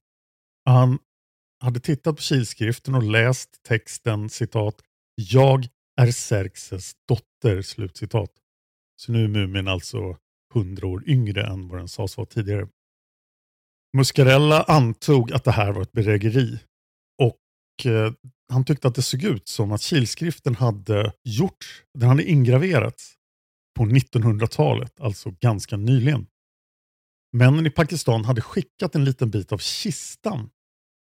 Han 0.65 0.99
hade 1.61 1.81
tittat 1.81 2.17
på 2.17 2.23
kilskriften 2.23 2.95
och 2.95 3.03
läst 3.03 3.63
texten 3.63 4.29
citat 4.29 4.83
”Jag 5.17 5.69
är 6.01 6.13
Xerxes 6.13 6.93
dotter”. 7.09 7.63
Slutcitat. 7.63 8.31
Så 8.97 9.13
nu 9.13 9.25
är 9.25 9.29
mumien 9.29 9.69
alltså 9.69 10.17
hundra 10.55 10.87
år 10.87 11.09
yngre 11.09 11.47
än 11.47 11.69
vad 11.69 11.79
den 11.79 11.89
sades 11.89 12.17
vara 12.17 12.27
tidigare. 12.27 12.69
Muscarella 13.97 14.63
antog 14.63 15.33
att 15.33 15.45
det 15.45 15.53
här 15.53 15.73
var 15.73 15.83
ett 15.83 15.93
bedrägeri 15.93 16.59
och 17.23 17.87
eh, 17.87 18.13
han 18.53 18.65
tyckte 18.65 18.89
att 18.89 18.95
det 18.95 19.03
såg 19.03 19.25
ut 19.25 19.49
som 19.49 19.73
att 19.73 19.83
kilskriften 19.83 20.55
hade 20.55 21.13
gjort, 21.25 21.85
den 21.99 22.09
hade 22.09 22.25
ingraverats 22.25 23.15
på 23.79 23.85
1900-talet, 23.85 25.01
alltså 25.01 25.31
ganska 25.41 25.77
nyligen. 25.77 26.27
Männen 27.33 27.67
i 27.67 27.71
Pakistan 27.71 28.25
hade 28.25 28.41
skickat 28.41 28.95
en 28.95 29.05
liten 29.05 29.31
bit 29.31 29.53
av 29.53 29.59
kistan 29.59 30.51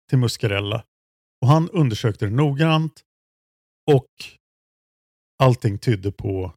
till 0.08 0.18
Muscarella 0.18 0.84
och 1.40 1.48
han 1.48 1.70
undersökte 1.70 2.26
det 2.26 2.32
noggrant 2.32 3.02
och 3.90 4.10
allting 5.38 5.78
tydde 5.78 6.12
på, 6.12 6.54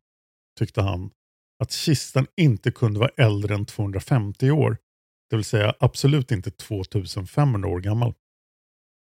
tyckte 0.59 0.81
han, 0.81 1.11
att 1.59 1.71
kistan 1.71 2.27
inte 2.35 2.71
kunde 2.71 2.99
vara 2.99 3.11
äldre 3.17 3.55
än 3.55 3.65
250 3.65 4.51
år. 4.51 4.77
Det 5.29 5.35
vill 5.35 5.45
säga 5.45 5.73
absolut 5.79 6.31
inte 6.31 6.51
2500 6.51 7.69
år 7.69 7.79
gammal. 7.79 8.13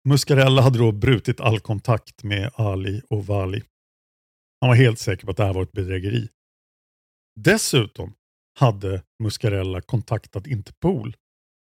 Muscarella 0.08 0.62
hade 0.62 0.78
då 0.78 0.92
brutit 0.92 1.40
all 1.40 1.60
kontakt 1.60 2.24
med 2.24 2.50
Ali 2.54 3.02
och 3.10 3.26
Vali. 3.26 3.62
Han 4.60 4.68
var 4.68 4.76
helt 4.76 4.98
säker 4.98 5.24
på 5.24 5.30
att 5.30 5.36
det 5.36 5.44
här 5.44 5.54
var 5.54 5.62
ett 5.62 5.72
bedrägeri. 5.72 6.28
Dessutom 7.40 8.14
hade 8.58 9.02
Muscarella 9.22 9.80
kontaktat 9.80 10.46
Interpol 10.46 11.16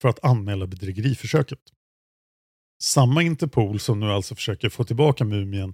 för 0.02 0.10
att 0.10 0.24
anmäla 0.24 0.68
bedrägeriförsöket. 0.68 1.60
Samma 2.84 3.24
Interpol 3.24 3.80
som 3.80 4.00
nu 4.00 4.12
alltså 4.12 4.36
försöker 4.36 4.70
få 4.70 4.84
tillbaka 4.84 5.26
mumien 5.26 5.74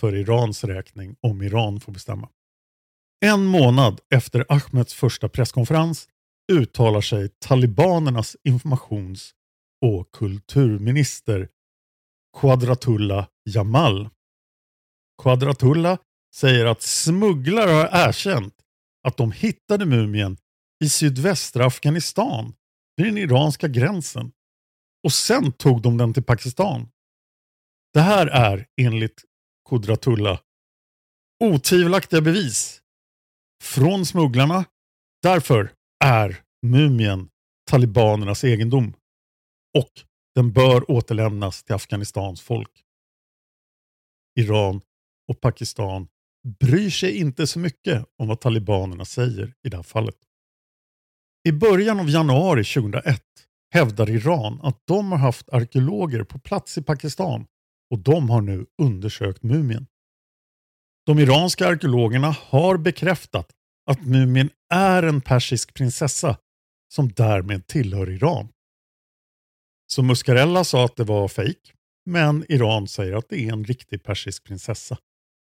för 0.00 0.14
Irans 0.14 0.64
räkning 0.64 1.16
om 1.20 1.42
Iran 1.42 1.80
får 1.80 1.92
bestämma. 1.92 2.28
En 3.24 3.44
månad 3.44 4.00
efter 4.14 4.44
Ahmeds 4.48 4.94
första 4.94 5.28
presskonferens 5.28 6.08
uttalar 6.52 7.00
sig 7.00 7.28
talibanernas 7.28 8.36
informations 8.44 9.34
och 9.86 10.12
kulturminister 10.12 11.48
Quadratullah 12.40 13.26
Jamal. 13.44 14.08
Quadratullah 15.22 15.98
säger 16.34 16.66
att 16.66 16.82
smugglare 16.82 17.70
har 17.70 18.08
erkänt 18.08 18.54
att 19.08 19.16
de 19.16 19.32
hittade 19.32 19.86
mumien 19.86 20.36
i 20.84 20.88
sydvästra 20.88 21.66
Afghanistan 21.66 22.54
vid 22.96 23.06
den 23.06 23.18
iranska 23.18 23.68
gränsen 23.68 24.32
och 25.04 25.12
sen 25.12 25.52
tog 25.52 25.82
de 25.82 25.96
den 25.96 26.14
till 26.14 26.22
Pakistan. 26.24 26.88
Det 27.92 28.00
här 28.00 28.26
är 28.26 28.66
enligt 28.80 29.24
Kudratulla 29.68 30.40
otvivelaktiga 31.44 32.20
bevis 32.20 32.82
från 33.62 34.06
smugglarna. 34.06 34.64
Därför 35.22 35.72
är 36.04 36.42
mumien 36.66 37.28
talibanernas 37.70 38.44
egendom 38.44 38.94
och 39.78 39.90
den 40.34 40.52
bör 40.52 40.90
återlämnas 40.90 41.64
till 41.64 41.74
Afghanistans 41.74 42.40
folk. 42.40 42.70
Iran 44.40 44.80
och 45.28 45.40
Pakistan 45.40 46.08
bryr 46.60 46.90
sig 46.90 47.18
inte 47.18 47.46
så 47.46 47.58
mycket 47.58 48.04
om 48.18 48.28
vad 48.28 48.40
talibanerna 48.40 49.04
säger 49.04 49.54
i 49.66 49.68
det 49.68 49.76
här 49.76 49.82
fallet. 49.82 50.16
I 51.48 51.52
början 51.52 52.00
av 52.00 52.10
januari 52.10 52.64
2001 52.64 53.22
hävdar 53.70 54.10
Iran 54.10 54.60
att 54.62 54.86
de 54.86 55.12
har 55.12 55.18
haft 55.18 55.48
arkeologer 55.48 56.24
på 56.24 56.38
plats 56.38 56.78
i 56.78 56.82
Pakistan 56.82 57.46
och 57.94 58.00
de 58.00 58.30
har 58.30 58.40
nu 58.40 58.66
undersökt 58.82 59.42
mumien. 59.42 59.86
De 61.06 61.18
iranska 61.18 61.68
arkeologerna 61.68 62.36
har 62.40 62.76
bekräftat 62.76 63.50
att 63.90 64.06
mumien 64.06 64.50
är 64.70 65.02
en 65.02 65.20
persisk 65.20 65.74
prinsessa 65.74 66.36
som 66.94 67.12
därmed 67.12 67.66
tillhör 67.66 68.10
Iran. 68.10 68.48
Så 69.86 70.02
Muscarella 70.02 70.64
sa 70.64 70.84
att 70.84 70.96
det 70.96 71.04
var 71.04 71.28
fejk, 71.28 71.72
men 72.06 72.44
Iran 72.48 72.88
säger 72.88 73.12
att 73.12 73.28
det 73.28 73.40
är 73.40 73.52
en 73.52 73.64
riktig 73.64 74.02
persisk 74.02 74.44
prinsessa 74.44 74.98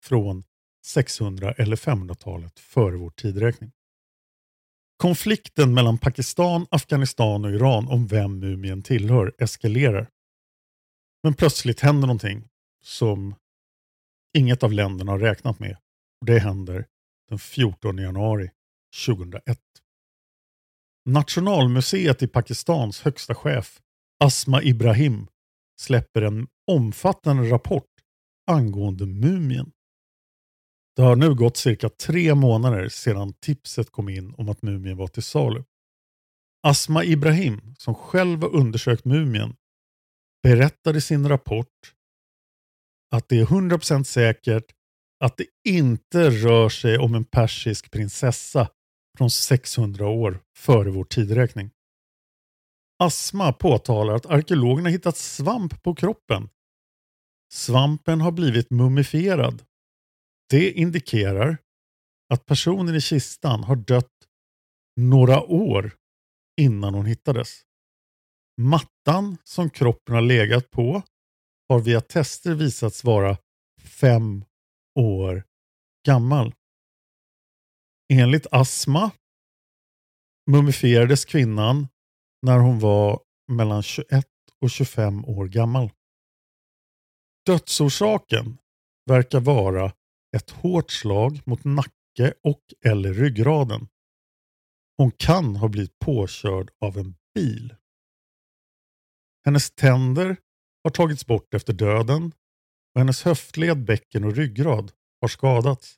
från 0.04 0.43
600 0.86 1.52
eller 1.52 1.75
500-talet 1.75 2.60
före 2.60 2.97
vår 2.97 3.10
tidräkning. 3.10 3.71
Konflikten 4.97 5.73
mellan 5.73 5.97
Pakistan, 5.97 6.67
Afghanistan 6.71 7.45
och 7.45 7.52
Iran 7.52 7.88
om 7.88 8.08
vem 8.08 8.39
mumien 8.39 8.82
tillhör 8.82 9.34
eskalerar. 9.38 10.10
Men 11.23 11.34
plötsligt 11.34 11.79
händer 11.79 12.08
någonting 12.08 12.47
som 12.84 13.36
inget 14.38 14.63
av 14.63 14.73
länderna 14.73 15.12
har 15.12 15.19
räknat 15.19 15.60
med. 15.60 15.77
Och 16.21 16.25
Det 16.25 16.39
händer 16.39 16.86
den 17.29 17.39
14 17.39 17.97
januari 17.97 18.49
2001. 19.05 19.60
Nationalmuseet 21.05 22.23
i 22.23 22.27
Pakistans 22.27 23.01
högsta 23.01 23.36
chef 23.36 23.82
Asma 24.19 24.63
Ibrahim 24.63 25.27
släpper 25.79 26.21
en 26.21 26.47
omfattande 26.67 27.51
rapport 27.51 27.86
angående 28.47 29.05
mumien. 29.05 29.71
Det 30.95 31.01
har 31.01 31.15
nu 31.15 31.36
gått 31.36 31.58
cirka 31.58 31.89
tre 31.89 32.36
månader 32.36 32.89
sedan 32.89 33.34
tipset 33.34 33.91
kom 33.91 34.10
in 34.10 34.34
om 34.38 34.49
att 34.49 34.62
mumien 34.62 34.97
var 34.97 35.08
till 35.08 35.23
salu. 35.23 35.63
Asma 36.63 37.03
Ibrahim, 37.03 37.75
som 37.77 37.95
själv 37.95 38.41
har 38.41 38.55
undersökt 38.55 39.05
mumien, 39.05 39.55
berättar 40.43 40.95
i 40.95 41.02
sin 41.02 41.30
rapport 41.30 41.93
att 43.12 43.30
det 43.30 43.39
är 43.39 43.45
100% 43.45 44.04
säkert 44.04 44.65
att 45.19 45.38
det 45.38 45.45
inte 45.63 46.30
rör 46.30 46.69
sig 46.69 46.97
om 46.97 47.15
en 47.15 47.25
persisk 47.25 47.91
prinsessa 47.91 48.69
från 49.17 49.30
600 49.30 50.08
år 50.08 50.39
före 50.58 50.89
vår 50.89 51.04
tidräkning. 51.04 51.71
Asma 53.04 53.54
påtalar 53.54 54.13
att 54.13 54.25
arkeologerna 54.25 54.89
hittat 54.89 55.17
svamp 55.17 55.84
på 55.84 55.95
kroppen. 55.95 56.49
Svampen 57.54 58.21
har 58.21 58.32
blivit 58.32 58.69
mumifierad. 58.69 59.63
Det 60.49 60.71
indikerar 60.71 61.58
att 62.34 62.45
personen 62.45 62.95
i 62.95 63.02
kistan 63.02 63.63
har 63.63 63.75
dött 63.75 64.13
några 64.95 65.41
år 65.41 65.91
innan 66.62 66.93
hon 66.93 67.06
hittades. 67.06 67.62
Mattan 68.62 69.38
som 69.43 69.69
kroppen 69.69 70.15
har 70.15 70.22
legat 70.22 70.72
på 70.72 71.02
har 71.69 71.80
via 71.80 72.02
tester 72.02 72.56
visats 72.56 73.04
vara 73.04 73.38
fem 73.82 74.45
år 75.00 75.43
gammal. 76.06 76.54
Enligt 78.13 78.48
Asma 78.52 79.12
mumifierades 80.52 81.26
kvinnan 81.26 81.88
när 82.41 82.60
hon 82.60 82.80
var 82.80 83.19
mellan 83.48 83.84
21 83.84 84.26
och 84.62 84.69
25 84.69 85.26
år 85.26 85.45
gammal. 85.45 85.91
Dödsorsaken 87.45 88.58
verkar 89.06 89.39
vara 89.39 89.93
ett 90.38 90.50
hårt 90.50 90.91
slag 90.91 91.41
mot 91.45 91.63
nacke 91.63 92.34
och 92.43 92.63
eller 92.86 93.13
ryggraden. 93.13 93.88
Hon 94.98 95.12
kan 95.12 95.56
ha 95.56 95.67
blivit 95.67 96.00
påkörd 96.00 96.72
av 96.82 96.98
en 96.98 97.15
bil. 97.36 97.76
Hennes 99.45 99.71
tänder 99.71 100.38
har 100.84 100.91
tagits 100.91 101.25
bort 101.25 101.54
efter 101.54 101.73
döden 101.73 102.32
och 102.93 103.02
hennes 103.02 103.23
höftled, 103.23 103.86
bäcken 103.86 104.23
och 104.23 104.36
ryggrad 104.36 104.91
har 105.21 105.28
skadats. 105.28 105.95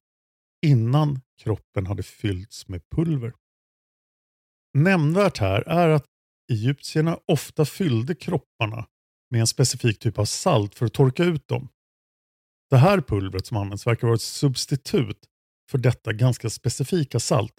innan 0.66 1.22
kroppen 1.38 1.86
hade 1.88 2.04
fyllts 2.04 2.68
med 2.68 2.90
pulver. 2.90 3.34
Nämnvärt 4.74 5.38
här 5.38 5.62
är 5.62 5.90
att 5.90 6.06
egyptierna 6.52 7.20
ofta 7.28 7.66
fyllde 7.66 8.16
kropparna 8.16 8.88
med 9.30 9.42
en 9.42 9.48
specifik 9.48 10.00
typ 10.00 10.20
av 10.20 10.26
salt 10.26 10.76
för 10.76 10.86
att 10.86 10.94
torka 10.94 11.24
ut 11.24 11.48
dem. 11.48 11.70
Det 12.70 12.78
här 12.78 13.02
pulvret 13.02 13.46
som 13.46 13.58
används 13.58 13.88
verkar 13.88 14.08
vara 14.08 14.16
ett 14.16 14.22
substitut 14.22 15.28
för 15.72 15.78
detta 15.78 16.14
ganska 16.14 16.50
specifika 16.50 17.20
salt. 17.20 17.54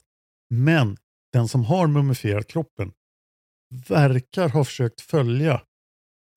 Men 0.50 0.96
den 1.32 1.48
som 1.48 1.64
har 1.64 1.86
mumifierat 1.86 2.46
kroppen 2.46 2.92
verkar 3.88 4.48
ha 4.48 4.64
försökt 4.64 5.00
följa 5.00 5.62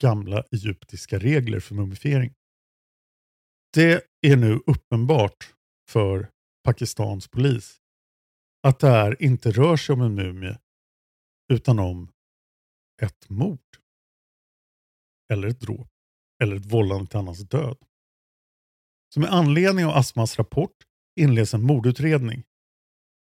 gamla 0.01 0.43
egyptiska 0.51 1.19
regler 1.19 1.59
för 1.59 1.75
mumifiering. 1.75 2.33
Det 3.73 4.03
är 4.21 4.37
nu 4.37 4.59
uppenbart 4.65 5.53
för 5.89 6.31
Pakistans 6.63 7.27
polis 7.27 7.77
att 8.63 8.79
det 8.79 8.89
här 8.89 9.23
inte 9.23 9.51
rör 9.51 9.77
sig 9.77 9.93
om 9.93 10.01
en 10.01 10.15
mumie 10.15 10.59
utan 11.53 11.79
om 11.79 12.11
ett 13.01 13.29
mord. 13.29 13.59
Eller 15.33 15.47
ett 15.47 15.59
dråp. 15.59 15.87
Eller 16.43 16.55
ett 16.55 16.65
vållande 16.65 17.07
till 17.07 17.19
annans 17.19 17.39
död. 17.39 17.77
Så 19.13 19.19
med 19.19 19.29
anledning 19.33 19.85
av 19.85 19.91
Asmas 19.91 20.37
rapport 20.37 20.75
inleds 21.19 21.53
en 21.53 21.63
mordutredning. 21.63 22.43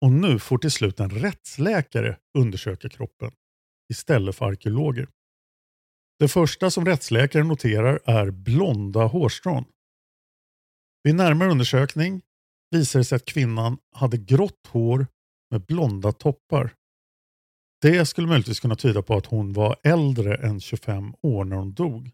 Och 0.00 0.12
nu 0.12 0.38
får 0.38 0.58
till 0.58 0.70
slut 0.70 1.00
en 1.00 1.10
rättsläkare 1.10 2.18
undersöka 2.38 2.88
kroppen 2.88 3.32
istället 3.92 4.36
för 4.36 4.46
arkeologer. 4.46 5.08
Det 6.20 6.28
första 6.28 6.70
som 6.70 6.84
rättsläkaren 6.84 7.48
noterar 7.48 8.00
är 8.04 8.30
blonda 8.30 9.04
hårstrån. 9.04 9.64
Vid 11.02 11.14
närmare 11.14 11.50
undersökning 11.50 12.22
visade 12.70 13.00
det 13.00 13.04
sig 13.04 13.16
att 13.16 13.24
kvinnan 13.24 13.78
hade 13.94 14.16
grått 14.16 14.66
hår 14.68 15.06
med 15.50 15.64
blonda 15.66 16.12
toppar. 16.12 16.74
Det 17.82 18.06
skulle 18.06 18.26
möjligtvis 18.26 18.60
kunna 18.60 18.76
tyda 18.76 19.02
på 19.02 19.16
att 19.16 19.26
hon 19.26 19.52
var 19.52 19.76
äldre 19.82 20.36
än 20.36 20.60
25 20.60 21.14
år 21.22 21.44
när 21.44 21.56
hon 21.56 21.72
dog. 21.72 22.10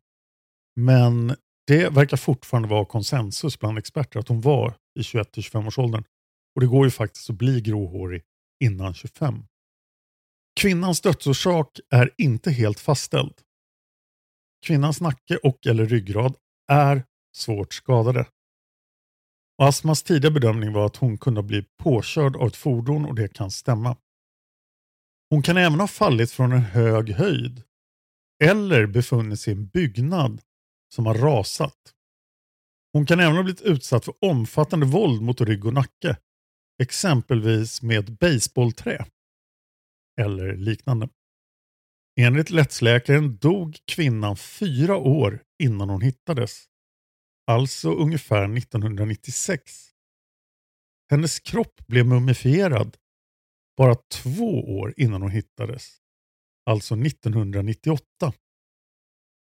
Men 0.76 1.36
det 1.66 1.88
verkar 1.88 2.16
fortfarande 2.16 2.68
vara 2.68 2.84
konsensus 2.84 3.58
bland 3.58 3.78
experter 3.78 4.20
att 4.20 4.28
hon 4.28 4.40
var 4.40 4.74
i 4.98 5.02
21-25 5.02 5.66
års 5.66 5.78
åldern. 5.78 6.04
Och 6.54 6.60
det 6.60 6.66
går 6.66 6.84
ju 6.84 6.90
faktiskt 6.90 7.30
att 7.30 7.36
bli 7.36 7.60
gråhårig 7.60 8.22
innan 8.64 8.94
25. 8.94 9.44
Kvinnans 10.60 11.00
dödsorsak 11.00 11.80
är 11.90 12.10
inte 12.18 12.50
helt 12.50 12.80
fastställd. 12.80 13.45
Kvinnans 14.62 15.00
nacke 15.00 15.36
och 15.36 15.66
eller 15.66 15.86
ryggrad 15.86 16.36
är 16.68 17.04
svårt 17.36 17.74
skadade. 17.74 18.26
Och 19.58 19.68
Asmas 19.68 20.02
tidiga 20.02 20.30
bedömning 20.30 20.72
var 20.72 20.86
att 20.86 20.96
hon 20.96 21.18
kunde 21.18 21.42
bli 21.42 21.64
påkörd 21.82 22.36
av 22.36 22.46
ett 22.46 22.56
fordon 22.56 23.04
och 23.04 23.14
det 23.14 23.28
kan 23.28 23.50
stämma. 23.50 23.96
Hon 25.30 25.42
kan 25.42 25.56
även 25.56 25.80
ha 25.80 25.86
fallit 25.86 26.30
från 26.30 26.52
en 26.52 26.62
hög 26.62 27.10
höjd 27.10 27.62
eller 28.44 28.86
befunnit 28.86 29.40
sig 29.40 29.52
i 29.52 29.56
en 29.56 29.66
byggnad 29.66 30.40
som 30.94 31.06
har 31.06 31.14
rasat. 31.14 31.92
Hon 32.92 33.06
kan 33.06 33.20
även 33.20 33.36
ha 33.36 33.42
blivit 33.42 33.62
utsatt 33.62 34.04
för 34.04 34.14
omfattande 34.20 34.86
våld 34.86 35.22
mot 35.22 35.40
rygg 35.40 35.66
och 35.66 35.74
nacke, 35.74 36.16
exempelvis 36.82 37.82
med 37.82 37.98
ett 37.98 38.18
baseballträ 38.20 39.06
eller 40.20 40.56
liknande. 40.56 41.08
Enligt 42.20 42.50
rättsläkaren 42.50 43.36
dog 43.36 43.76
kvinnan 43.84 44.36
fyra 44.36 44.96
år 44.96 45.42
innan 45.62 45.90
hon 45.90 46.00
hittades. 46.00 46.64
Alltså 47.46 47.90
ungefär 47.90 48.56
1996. 48.56 49.72
Hennes 51.10 51.40
kropp 51.40 51.86
blev 51.86 52.06
mumifierad 52.06 52.96
bara 53.76 53.94
två 53.94 54.78
år 54.78 54.94
innan 54.96 55.22
hon 55.22 55.30
hittades. 55.30 55.98
Alltså 56.70 56.94
1998. 56.94 58.32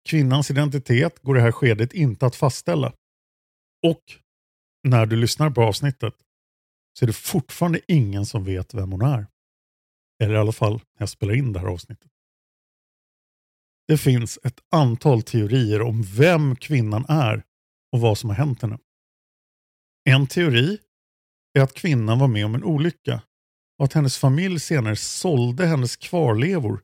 Kvinnans 0.09 0.51
identitet 0.51 1.19
går 1.19 1.37
i 1.37 1.39
det 1.39 1.45
här 1.45 1.53
skedet 1.53 1.93
inte 1.93 2.27
att 2.27 2.37
fastställa. 2.37 2.93
Och 3.87 4.03
när 4.89 5.07
du 5.07 5.17
lyssnar 5.17 5.51
på 5.51 5.63
avsnittet 5.63 6.15
så 6.99 7.05
är 7.05 7.07
det 7.07 7.13
fortfarande 7.13 7.81
ingen 7.89 8.27
som 8.27 8.45
vet 8.45 8.75
vem 8.75 8.93
hon 8.93 9.03
är. 9.03 9.27
Eller 10.23 10.35
i 10.35 10.39
alla 10.39 10.53
fall 10.53 10.73
när 10.73 10.99
jag 10.99 11.09
spelar 11.09 11.35
in 11.35 11.53
det 11.53 11.59
här 11.61 11.67
avsnittet. 11.67 12.11
Det 13.89 13.99
finns 13.99 14.39
ett 14.45 14.61
antal 14.71 15.23
teorier 15.23 15.83
om 15.83 16.03
vem 16.03 16.57
kvinnan 16.57 17.05
är 17.09 17.43
och 17.93 18.01
vad 18.01 18.19
som 18.19 18.31
har 18.31 18.37
hänt 18.37 18.63
henne. 18.63 18.79
En 20.05 20.27
teori 20.27 20.79
är 21.59 21.63
att 21.63 21.75
kvinnan 21.75 22.19
var 22.19 22.29
med 22.29 22.47
om 22.47 22.55
en 22.55 22.65
olycka 22.65 23.23
och 23.79 23.85
att 23.85 23.93
hennes 23.93 24.19
familj 24.19 24.61
senare 24.61 24.97
sålde 24.97 25.67
hennes 25.67 25.97
kvarlevor 25.97 26.83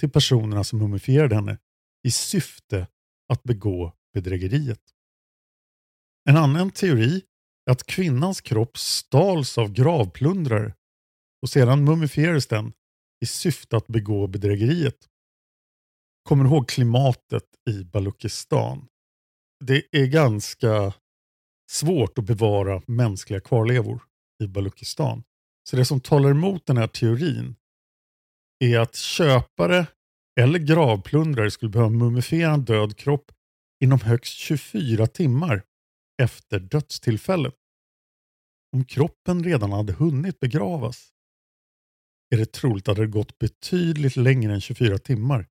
till 0.00 0.10
personerna 0.10 0.64
som 0.64 0.78
mumifierade 0.78 1.34
henne 1.34 1.58
i 2.02 2.10
syfte 2.10 2.86
att 3.28 3.42
begå 3.42 3.92
bedrägeriet. 4.14 4.82
En 6.28 6.36
annan 6.36 6.70
teori 6.70 7.22
är 7.66 7.72
att 7.72 7.86
kvinnans 7.86 8.40
kropp 8.40 8.78
stals 8.78 9.58
av 9.58 9.72
gravplundrare 9.72 10.74
och 11.42 11.50
sedan 11.50 11.84
mumifierades 11.84 12.46
den 12.46 12.72
i 13.20 13.26
syfte 13.26 13.76
att 13.76 13.86
begå 13.86 14.26
bedrägeriet. 14.26 15.09
Kommer 16.30 16.44
du 16.44 16.50
ihåg 16.50 16.68
klimatet 16.68 17.44
i 17.70 17.84
Baluchistan? 17.84 18.86
Det 19.64 19.82
är 19.92 20.06
ganska 20.06 20.94
svårt 21.70 22.18
att 22.18 22.24
bevara 22.24 22.82
mänskliga 22.86 23.40
kvarlevor 23.40 24.02
i 24.42 24.46
Baluchistan. 24.46 25.22
Så 25.68 25.76
det 25.76 25.84
som 25.84 26.00
talar 26.00 26.30
emot 26.30 26.66
den 26.66 26.76
här 26.76 26.86
teorin 26.86 27.56
är 28.64 28.78
att 28.78 28.94
köpare 28.96 29.86
eller 30.40 30.58
gravplundrare 30.58 31.50
skulle 31.50 31.70
behöva 31.70 31.90
mumifiera 31.90 32.52
en 32.52 32.64
död 32.64 32.96
kropp 32.96 33.32
inom 33.84 34.00
högst 34.00 34.38
24 34.38 35.06
timmar 35.06 35.62
efter 36.22 36.60
dödstillfället. 36.60 37.54
Om 38.76 38.84
kroppen 38.84 39.44
redan 39.44 39.72
hade 39.72 39.92
hunnit 39.92 40.40
begravas 40.40 41.12
är 42.34 42.36
det 42.36 42.52
troligt 42.52 42.88
att 42.88 42.96
det 42.96 43.06
gått 43.06 43.38
betydligt 43.38 44.16
längre 44.16 44.54
än 44.54 44.60
24 44.60 44.98
timmar 44.98 45.46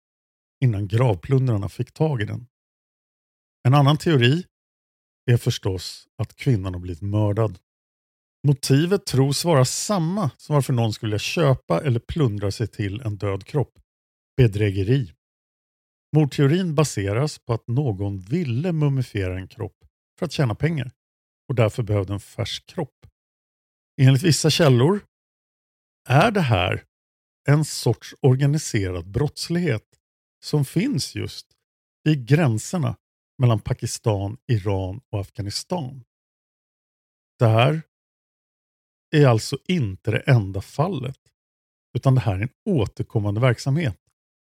innan 0.63 0.87
gravplundrarna 0.87 1.69
fick 1.69 1.91
tag 1.91 2.21
i 2.21 2.25
den. 2.25 2.47
En 3.67 3.73
annan 3.73 3.97
teori 3.97 4.45
är 5.31 5.37
förstås 5.37 6.07
att 6.17 6.35
kvinnan 6.35 6.73
har 6.73 6.81
blivit 6.81 7.01
mördad. 7.01 7.59
Motivet 8.47 9.05
tros 9.05 9.45
vara 9.45 9.65
samma 9.65 10.31
som 10.37 10.53
varför 10.55 10.73
någon 10.73 10.93
skulle 10.93 11.19
köpa 11.19 11.83
eller 11.83 11.99
plundra 11.99 12.51
sig 12.51 12.67
till 12.67 13.01
en 13.01 13.17
död 13.17 13.45
kropp. 13.45 13.79
Bedrägeri. 14.37 15.13
Mordteorin 16.15 16.75
baseras 16.75 17.39
på 17.39 17.53
att 17.53 17.67
någon 17.67 18.19
ville 18.19 18.71
mumifiera 18.71 19.35
en 19.35 19.47
kropp 19.47 19.77
för 20.19 20.25
att 20.25 20.31
tjäna 20.31 20.55
pengar 20.55 20.91
och 21.49 21.55
därför 21.55 21.83
behövde 21.83 22.13
en 22.13 22.19
färsk 22.19 22.65
kropp. 22.65 23.05
Enligt 24.01 24.23
vissa 24.23 24.49
källor 24.49 24.99
är 26.07 26.31
det 26.31 26.41
här 26.41 26.83
en 27.47 27.65
sorts 27.65 28.15
organiserad 28.21 29.07
brottslighet 29.11 29.88
som 30.43 30.65
finns 30.65 31.15
just 31.15 31.47
i 32.09 32.15
gränserna 32.15 32.97
mellan 33.37 33.59
Pakistan, 33.59 34.37
Iran 34.47 35.01
och 35.09 35.19
Afghanistan. 35.19 36.03
Det 37.39 37.47
här 37.47 37.81
är 39.11 39.27
alltså 39.27 39.57
inte 39.67 40.11
det 40.11 40.19
enda 40.19 40.61
fallet, 40.61 41.19
utan 41.97 42.15
det 42.15 42.21
här 42.21 42.35
är 42.35 42.41
en 42.41 42.49
återkommande 42.65 43.41
verksamhet 43.41 43.99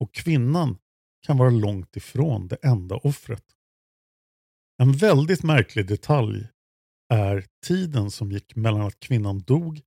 och 0.00 0.14
kvinnan 0.14 0.78
kan 1.26 1.36
vara 1.36 1.50
långt 1.50 1.96
ifrån 1.96 2.48
det 2.48 2.56
enda 2.62 2.96
offret. 2.96 3.44
En 4.82 4.92
väldigt 4.92 5.42
märklig 5.42 5.86
detalj 5.86 6.48
är 7.08 7.46
tiden 7.66 8.10
som 8.10 8.32
gick 8.32 8.56
mellan 8.56 8.80
att 8.80 9.00
kvinnan 9.00 9.40
dog 9.40 9.80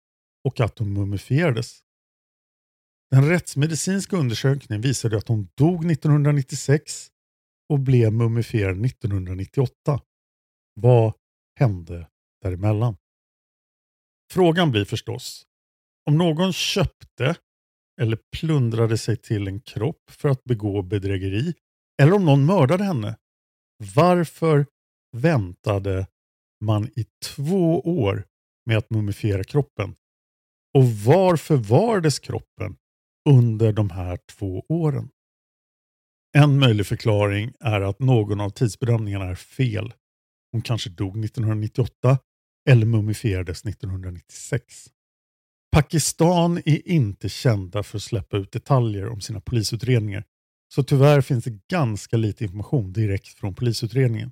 och 0.44 0.60
att 0.60 0.80
hon 0.80 0.94
mumifierades. 0.94 1.80
Den 3.14 3.30
rättsmedicinska 3.30 4.18
undersökningen 4.18 4.82
visade 4.82 5.18
att 5.18 5.28
hon 5.28 5.48
dog 5.58 5.92
1996 5.92 7.08
och 7.70 7.80
blev 7.80 8.14
mumifierad 8.14 8.86
1998. 8.86 10.02
Vad 10.74 11.14
hände 11.60 12.08
däremellan? 12.42 12.96
Frågan 14.32 14.72
blir 14.72 14.86
förstås, 14.86 15.44
om 16.06 16.18
någon 16.18 16.54
köpte 16.54 17.36
eller 18.02 18.20
plundrade 18.38 18.98
sig 18.98 19.18
till 19.18 19.48
en 19.48 19.62
kropp 19.62 20.10
för 20.10 20.30
att 20.30 20.44
begå 20.44 20.82
bedrägeri 20.82 21.54
eller 22.02 22.14
om 22.14 22.26
någon 22.26 22.46
mördade 22.46 22.84
henne, 22.84 23.18
varför 23.96 24.66
väntade 25.18 26.08
man 26.66 26.88
i 26.96 27.06
två 27.26 27.80
år 27.80 28.26
med 28.66 28.78
att 28.78 28.90
mumifiera 28.90 29.44
kroppen? 29.44 29.96
Och 30.74 30.84
var 30.84 31.38
förvarades 31.38 32.20
kroppen 32.20 32.78
under 33.30 33.74
de 33.74 33.90
här 33.90 34.18
två 34.18 34.66
åren? 34.70 35.10
En 36.38 36.60
möjlig 36.60 36.86
förklaring 36.88 37.54
är 37.60 37.82
att 37.82 38.00
någon 38.00 38.42
av 38.42 38.50
tidsbedömningarna 38.50 39.26
är 39.26 39.36
fel. 39.36 39.94
Hon 40.52 40.62
kanske 40.62 40.90
dog 40.90 41.26
1998 41.26 42.20
eller 42.70 42.86
mumifierades 42.86 43.66
1996. 43.66 44.90
Pakistan 45.72 46.58
är 46.58 46.88
inte 46.88 47.30
kända 47.30 47.84
för 47.84 47.98
att 47.98 48.04
släppa 48.04 48.38
ut 48.38 48.52
detaljer 48.52 49.10
om 49.10 49.22
sina 49.22 49.42
polisutredningar, 49.42 50.24
så 50.76 50.84
tyvärr 50.84 51.22
finns 51.22 51.44
det 51.44 51.68
ganska 51.68 52.18
lite 52.18 52.44
information 52.44 52.94
direkt 52.94 53.28
från 53.28 53.56
polisutredningen. 53.56 54.32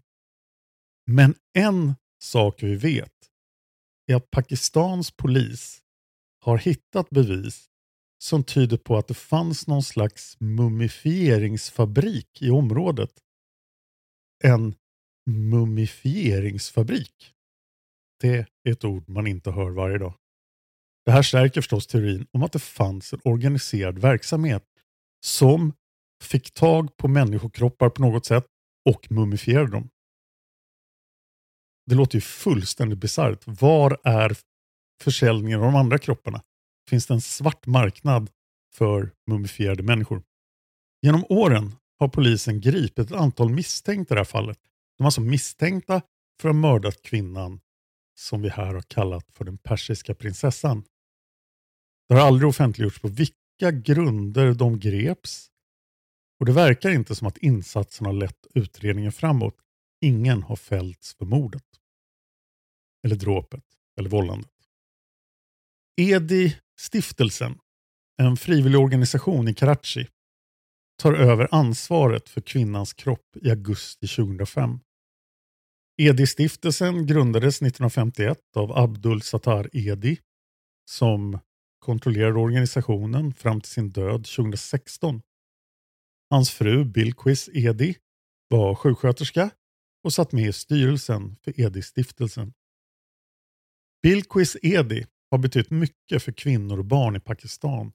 Men 1.08 1.36
en 1.54 1.96
sak 2.24 2.64
vi 2.64 2.76
vet 2.76 3.14
är 4.08 4.16
att 4.16 4.32
Pakistans 4.32 5.12
polis 5.12 5.82
har 6.40 6.58
hittat 6.58 7.10
bevis 7.10 7.71
som 8.22 8.44
tyder 8.44 8.78
på 8.78 8.98
att 8.98 9.08
det 9.08 9.14
fanns 9.14 9.68
någon 9.68 9.84
slags 9.84 10.38
mumifieringsfabrik 10.40 12.42
i 12.42 12.50
området. 12.50 13.12
En 14.44 14.76
mumifieringsfabrik. 15.30 17.34
Det 18.20 18.48
är 18.64 18.72
ett 18.72 18.84
ord 18.84 19.10
man 19.10 19.28
inte 19.28 19.52
hör 19.52 19.70
varje 19.70 19.98
dag. 19.98 20.14
Det 21.06 21.12
här 21.12 21.22
stärker 21.22 21.62
förstås 21.62 21.88
teorin 21.88 22.28
om 22.32 22.44
att 22.44 22.52
det 22.52 22.60
fanns 22.60 23.14
en 23.14 23.22
organiserad 23.24 24.00
verksamhet 24.00 24.64
som 25.26 25.74
fick 26.24 26.54
tag 26.54 26.98
på 26.98 27.08
människokroppar 27.08 27.90
på 27.90 28.02
något 28.02 28.26
sätt 28.26 28.46
och 28.90 29.12
mumifierade 29.12 29.72
dem. 29.72 29.90
Det 31.86 31.96
låter 31.96 32.16
ju 32.16 32.22
fullständigt 32.22 33.00
bisarrt. 33.00 33.44
Var 33.46 33.98
är 34.04 34.38
försäljningen 35.04 35.60
av 35.60 35.66
de 35.66 35.76
andra 35.76 35.98
kropparna? 35.98 36.42
Finns 36.90 37.08
det 37.08 37.14
en 37.14 37.22
svart 37.22 37.66
marknad 37.66 38.30
för 38.74 39.12
mumifierade 39.28 39.84
människor? 39.84 40.24
Genom 41.02 41.26
åren 41.30 41.76
har 42.00 42.08
polisen 42.08 42.62
gripit 42.62 43.00
ett 43.00 43.12
antal 43.12 43.50
misstänkta 43.50 44.14
i 44.14 44.16
det 44.16 44.20
här 44.20 44.26
fallet. 44.26 44.60
De 44.98 45.04
är 45.04 45.06
alltså 45.06 45.22
misstänkta 45.22 46.02
för 46.42 46.50
att 46.50 46.56
ha 46.56 46.62
mördat 46.62 47.02
kvinnan 47.02 47.60
som 48.16 48.42
vi 48.42 48.50
här 48.50 48.74
har 48.74 48.82
kallat 48.82 49.32
för 49.32 49.46
den 49.46 49.58
persiska 49.58 50.16
prinsessan. 50.16 50.84
Det 52.10 52.16
har 52.16 52.22
aldrig 52.22 52.50
offentliggjorts 52.50 53.00
på 53.00 53.08
vilka 53.08 53.72
grunder 53.72 54.54
de 54.54 54.80
greps 54.80 55.52
och 56.42 56.46
det 56.46 56.52
verkar 56.52 56.90
inte 56.90 57.16
som 57.16 57.28
att 57.28 57.38
insatsen 57.38 58.06
har 58.06 58.14
lett 58.14 58.48
utredningen 58.54 59.12
framåt. 59.12 59.58
Ingen 60.02 60.44
har 60.44 60.56
fällts 60.56 61.14
för 61.14 61.26
mordet. 61.26 61.66
Eller 63.04 63.16
dråpet. 63.16 63.64
Eller 64.00 64.10
vållandet. 64.10 64.52
Stiftelsen, 66.82 67.60
en 68.22 68.38
frivillig 68.38 68.80
organisation 68.80 69.48
i 69.48 69.54
Karachi, 69.54 70.08
tar 71.02 71.14
över 71.14 71.48
ansvaret 71.52 72.30
för 72.30 72.42
kvinnans 72.42 72.94
kropp 72.94 73.38
i 73.42 73.50
augusti 73.50 74.08
2005. 74.08 74.80
EDI-stiftelsen 76.02 77.08
grundades 77.08 77.56
1951 77.56 78.38
av 78.56 78.78
Abdul 78.78 79.22
Sattar 79.22 79.70
Edi 79.74 80.20
som 80.90 81.40
kontrollerade 81.80 82.40
organisationen 82.40 83.34
fram 83.34 83.62
till 83.62 83.72
sin 83.72 83.90
död 83.90 84.26
2016. 84.26 85.22
Hans 86.30 86.52
fru 86.52 86.86
Bilquis 86.86 87.50
Edi 87.54 87.96
var 88.50 88.76
sjuksköterska 88.76 89.50
och 90.04 90.14
satt 90.14 90.32
med 90.32 90.48
i 90.48 90.54
styrelsen 90.54 91.36
för 91.44 91.60
Edi-stiftelsen. 91.62 92.54
Bilquis 94.04 94.58
Edi 94.62 95.06
har 95.32 95.38
betytt 95.38 95.70
mycket 95.70 96.24
för 96.24 96.32
kvinnor 96.32 96.80
och 96.80 96.86
barn 96.86 97.16
i 97.16 97.20
Pakistan 97.20 97.92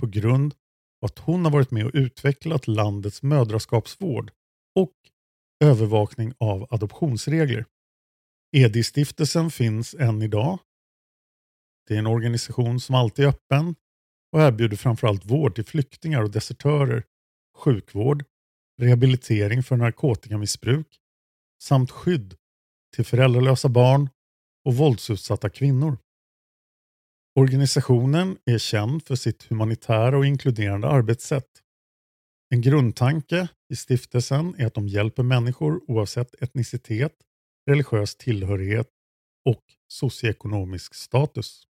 på 0.00 0.06
grund 0.06 0.54
av 1.02 1.06
att 1.06 1.18
hon 1.18 1.44
har 1.44 1.52
varit 1.52 1.70
med 1.70 1.86
och 1.86 1.90
utvecklat 1.94 2.66
landets 2.66 3.22
mödraskapsvård 3.22 4.30
och 4.74 4.94
övervakning 5.64 6.32
av 6.38 6.66
adoptionsregler. 6.70 7.64
Edi-stiftelsen 8.56 9.50
finns 9.50 9.94
än 9.94 10.22
idag. 10.22 10.58
Det 11.88 11.94
är 11.94 11.98
en 11.98 12.06
organisation 12.06 12.80
som 12.80 12.94
alltid 12.94 13.24
är 13.24 13.28
öppen 13.28 13.74
och 14.32 14.40
erbjuder 14.40 14.76
framförallt 14.76 15.24
vård 15.24 15.54
till 15.54 15.64
flyktingar 15.64 16.22
och 16.22 16.30
desertörer, 16.30 17.04
sjukvård, 17.56 18.24
rehabilitering 18.80 19.62
för 19.62 19.76
narkotikamissbruk 19.76 21.00
samt 21.62 21.90
skydd 21.90 22.36
till 22.96 23.04
föräldralösa 23.04 23.68
barn 23.68 24.08
och 24.64 24.74
våldsutsatta 24.74 25.50
kvinnor. 25.50 25.98
Organisationen 27.38 28.38
är 28.44 28.58
känd 28.58 29.02
för 29.06 29.14
sitt 29.14 29.42
humanitära 29.42 30.18
och 30.18 30.26
inkluderande 30.26 30.88
arbetssätt. 30.88 31.62
En 32.50 32.60
grundtanke 32.60 33.48
i 33.72 33.76
stiftelsen 33.76 34.54
är 34.58 34.66
att 34.66 34.74
de 34.74 34.88
hjälper 34.88 35.22
människor 35.22 35.90
oavsett 35.90 36.42
etnicitet, 36.42 37.12
religiös 37.66 38.16
tillhörighet 38.16 38.88
och 39.44 39.62
socioekonomisk 39.88 40.94
status. 40.94 41.62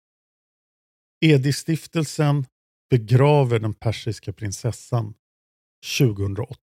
Edi-stiftelsen 1.24 2.44
begraver 2.90 3.59
den 3.59 3.74
persiska 3.74 4.33
prinsessan 4.33 5.14
2008. 5.98 6.59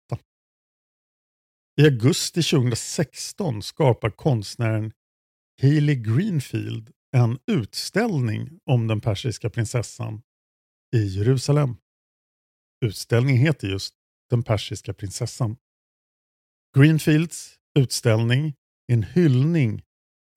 I 1.80 1.84
augusti 1.84 2.42
2016 2.42 3.62
skapar 3.62 4.10
konstnären 4.10 4.92
Hailey 5.62 5.96
Greenfield 5.96 6.92
en 7.16 7.38
utställning 7.46 8.60
om 8.64 8.86
den 8.86 9.00
persiska 9.00 9.50
prinsessan 9.50 10.22
i 10.96 11.04
Jerusalem. 11.04 11.76
Utställningen 12.84 13.42
heter 13.42 13.68
just 13.68 13.94
Den 14.30 14.42
persiska 14.42 14.94
prinsessan. 14.94 15.56
Greenfields 16.76 17.58
utställning 17.78 18.54
är 18.86 18.94
en 18.94 19.02
hyllning 19.02 19.82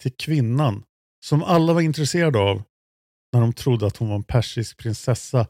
till 0.02 0.16
kvinnan 0.16 0.84
som 1.26 1.44
alla 1.44 1.74
var 1.74 1.82
intresserade 1.82 2.40
av 2.40 2.64
när 3.34 3.42
de 3.42 3.54
trodde 3.54 3.88
att 3.88 3.98
hon 3.98 4.10
var 4.10 4.16
en 4.16 4.24
persisk 4.24 4.78
prinsessa 4.78 5.48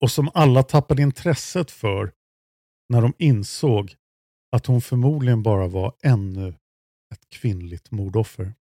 och 0.00 0.10
som 0.10 0.30
alla 0.34 0.62
tappade 0.62 1.02
intresset 1.02 1.70
för 1.70 2.12
när 2.88 3.02
de 3.02 3.14
insåg 3.18 3.94
att 4.56 4.66
hon 4.66 4.80
förmodligen 4.80 5.42
bara 5.42 5.68
var 5.68 5.96
ännu 6.02 6.48
ett 7.12 7.28
kvinnligt 7.28 7.90
mordoffer. 7.90 8.54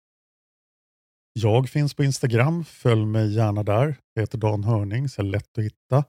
Jag 1.38 1.68
finns 1.68 1.94
på 1.94 2.04
Instagram, 2.04 2.64
följ 2.64 3.06
mig 3.06 3.34
gärna 3.34 3.62
där. 3.62 3.96
Jag 4.14 4.22
heter 4.22 4.38
Dan 4.38 4.64
Hörning, 4.64 5.08
så 5.08 5.22
är 5.22 5.26
lätt 5.26 5.58
att 5.58 5.64
hitta. 5.64 6.04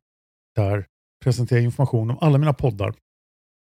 Där 0.56 0.86
presenterar 1.24 1.60
jag 1.60 1.66
information 1.66 2.12
om 2.12 2.18
alla 2.22 2.38
mina 2.38 2.54
poddar. 2.54 2.94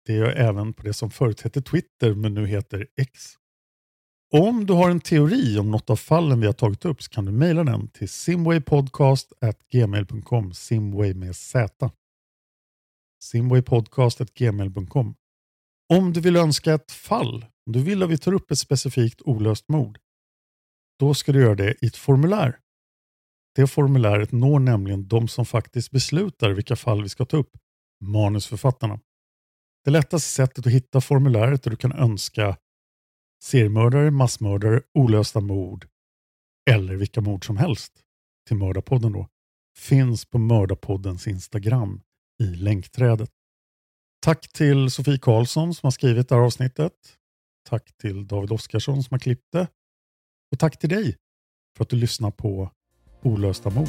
Det 0.07 0.13
gör 0.13 0.27
jag 0.27 0.39
även 0.49 0.73
på 0.73 0.83
det 0.83 0.93
som 0.93 1.11
förut 1.11 1.41
hette 1.41 1.63
Twitter 1.63 2.15
men 2.15 2.35
nu 2.35 2.47
heter 2.47 2.87
X. 2.97 3.35
Om 4.33 4.67
du 4.67 4.73
har 4.73 4.91
en 4.91 5.01
teori 5.01 5.59
om 5.59 5.71
något 5.71 5.91
av 5.91 5.97
fallen 5.97 6.41
vi 6.41 6.47
har 6.47 6.53
tagit 6.53 6.85
upp 6.85 7.03
så 7.03 7.11
kan 7.11 7.25
du 7.25 7.33
mejla 7.33 7.65
den 7.65 7.89
till 7.89 8.09
simwaypodcast.gmail.com 8.09 10.55
Simway 10.55 11.15
med 11.15 11.37
Z. 11.37 11.91
Simwaypodcast.gmail.com 13.25 15.15
Om 15.95 16.13
du 16.13 16.21
vill 16.21 16.37
önska 16.37 16.75
ett 16.75 16.93
fall, 16.93 17.47
om 17.67 17.73
du 17.73 17.83
vill 17.83 18.03
att 18.03 18.11
vi 18.11 18.19
tar 18.19 18.33
upp 18.33 18.51
ett 18.51 18.59
specifikt 18.59 19.23
olöst 19.23 19.69
mord, 19.69 19.99
då 20.99 21.15
ska 21.15 21.33
du 21.33 21.41
göra 21.41 21.55
det 21.55 21.85
i 21.85 21.87
ett 21.87 21.97
formulär. 21.97 22.59
Det 23.55 23.67
formuläret 23.67 24.33
når 24.33 24.59
nämligen 24.59 25.09
de 25.09 25.29
som 25.29 25.47
faktiskt 25.47 25.91
beslutar 25.91 26.51
vilka 26.51 26.77
fall 26.77 27.03
vi 27.03 27.09
ska 27.09 27.25
ta 27.25 27.37
upp, 27.37 27.51
manusförfattarna. 28.01 29.01
Det 29.85 29.91
lättaste 29.91 30.29
sättet 30.29 30.67
att 30.67 30.73
hitta 30.73 31.01
formuläret 31.01 31.63
där 31.63 31.71
du 31.71 31.77
kan 31.77 31.93
önska 31.93 32.57
seriemördare, 33.43 34.11
massmördare, 34.11 34.83
olösta 34.95 35.41
mord 35.41 35.89
eller 36.71 36.97
vilka 36.97 37.21
mord 37.21 37.47
som 37.47 37.57
helst 37.57 37.93
till 38.49 38.57
Mördarpodden 38.57 39.13
då, 39.13 39.29
finns 39.79 40.25
på 40.25 40.39
Mördarpoddens 40.39 41.27
Instagram 41.27 42.01
i 42.43 42.45
länkträdet. 42.45 43.31
Tack 44.23 44.53
till 44.53 44.91
Sofie 44.91 45.19
Karlsson 45.19 45.75
som 45.75 45.87
har 45.87 45.91
skrivit 45.91 46.29
det 46.29 46.35
här 46.35 46.43
avsnittet. 46.43 46.93
Tack 47.69 47.97
till 47.97 48.27
David 48.27 48.53
Oskarsson 48.53 49.03
som 49.03 49.15
har 49.15 49.19
klippt 49.19 49.53
det. 49.53 49.69
Och 50.55 50.61
tack 50.61 50.79
till 50.79 50.89
dig 50.89 51.17
för 51.77 51.85
att 51.85 51.91
du 51.91 51.97
lyssnar 51.97 52.31
på 52.31 52.71
Olösta 53.23 53.71
mord. 53.71 53.89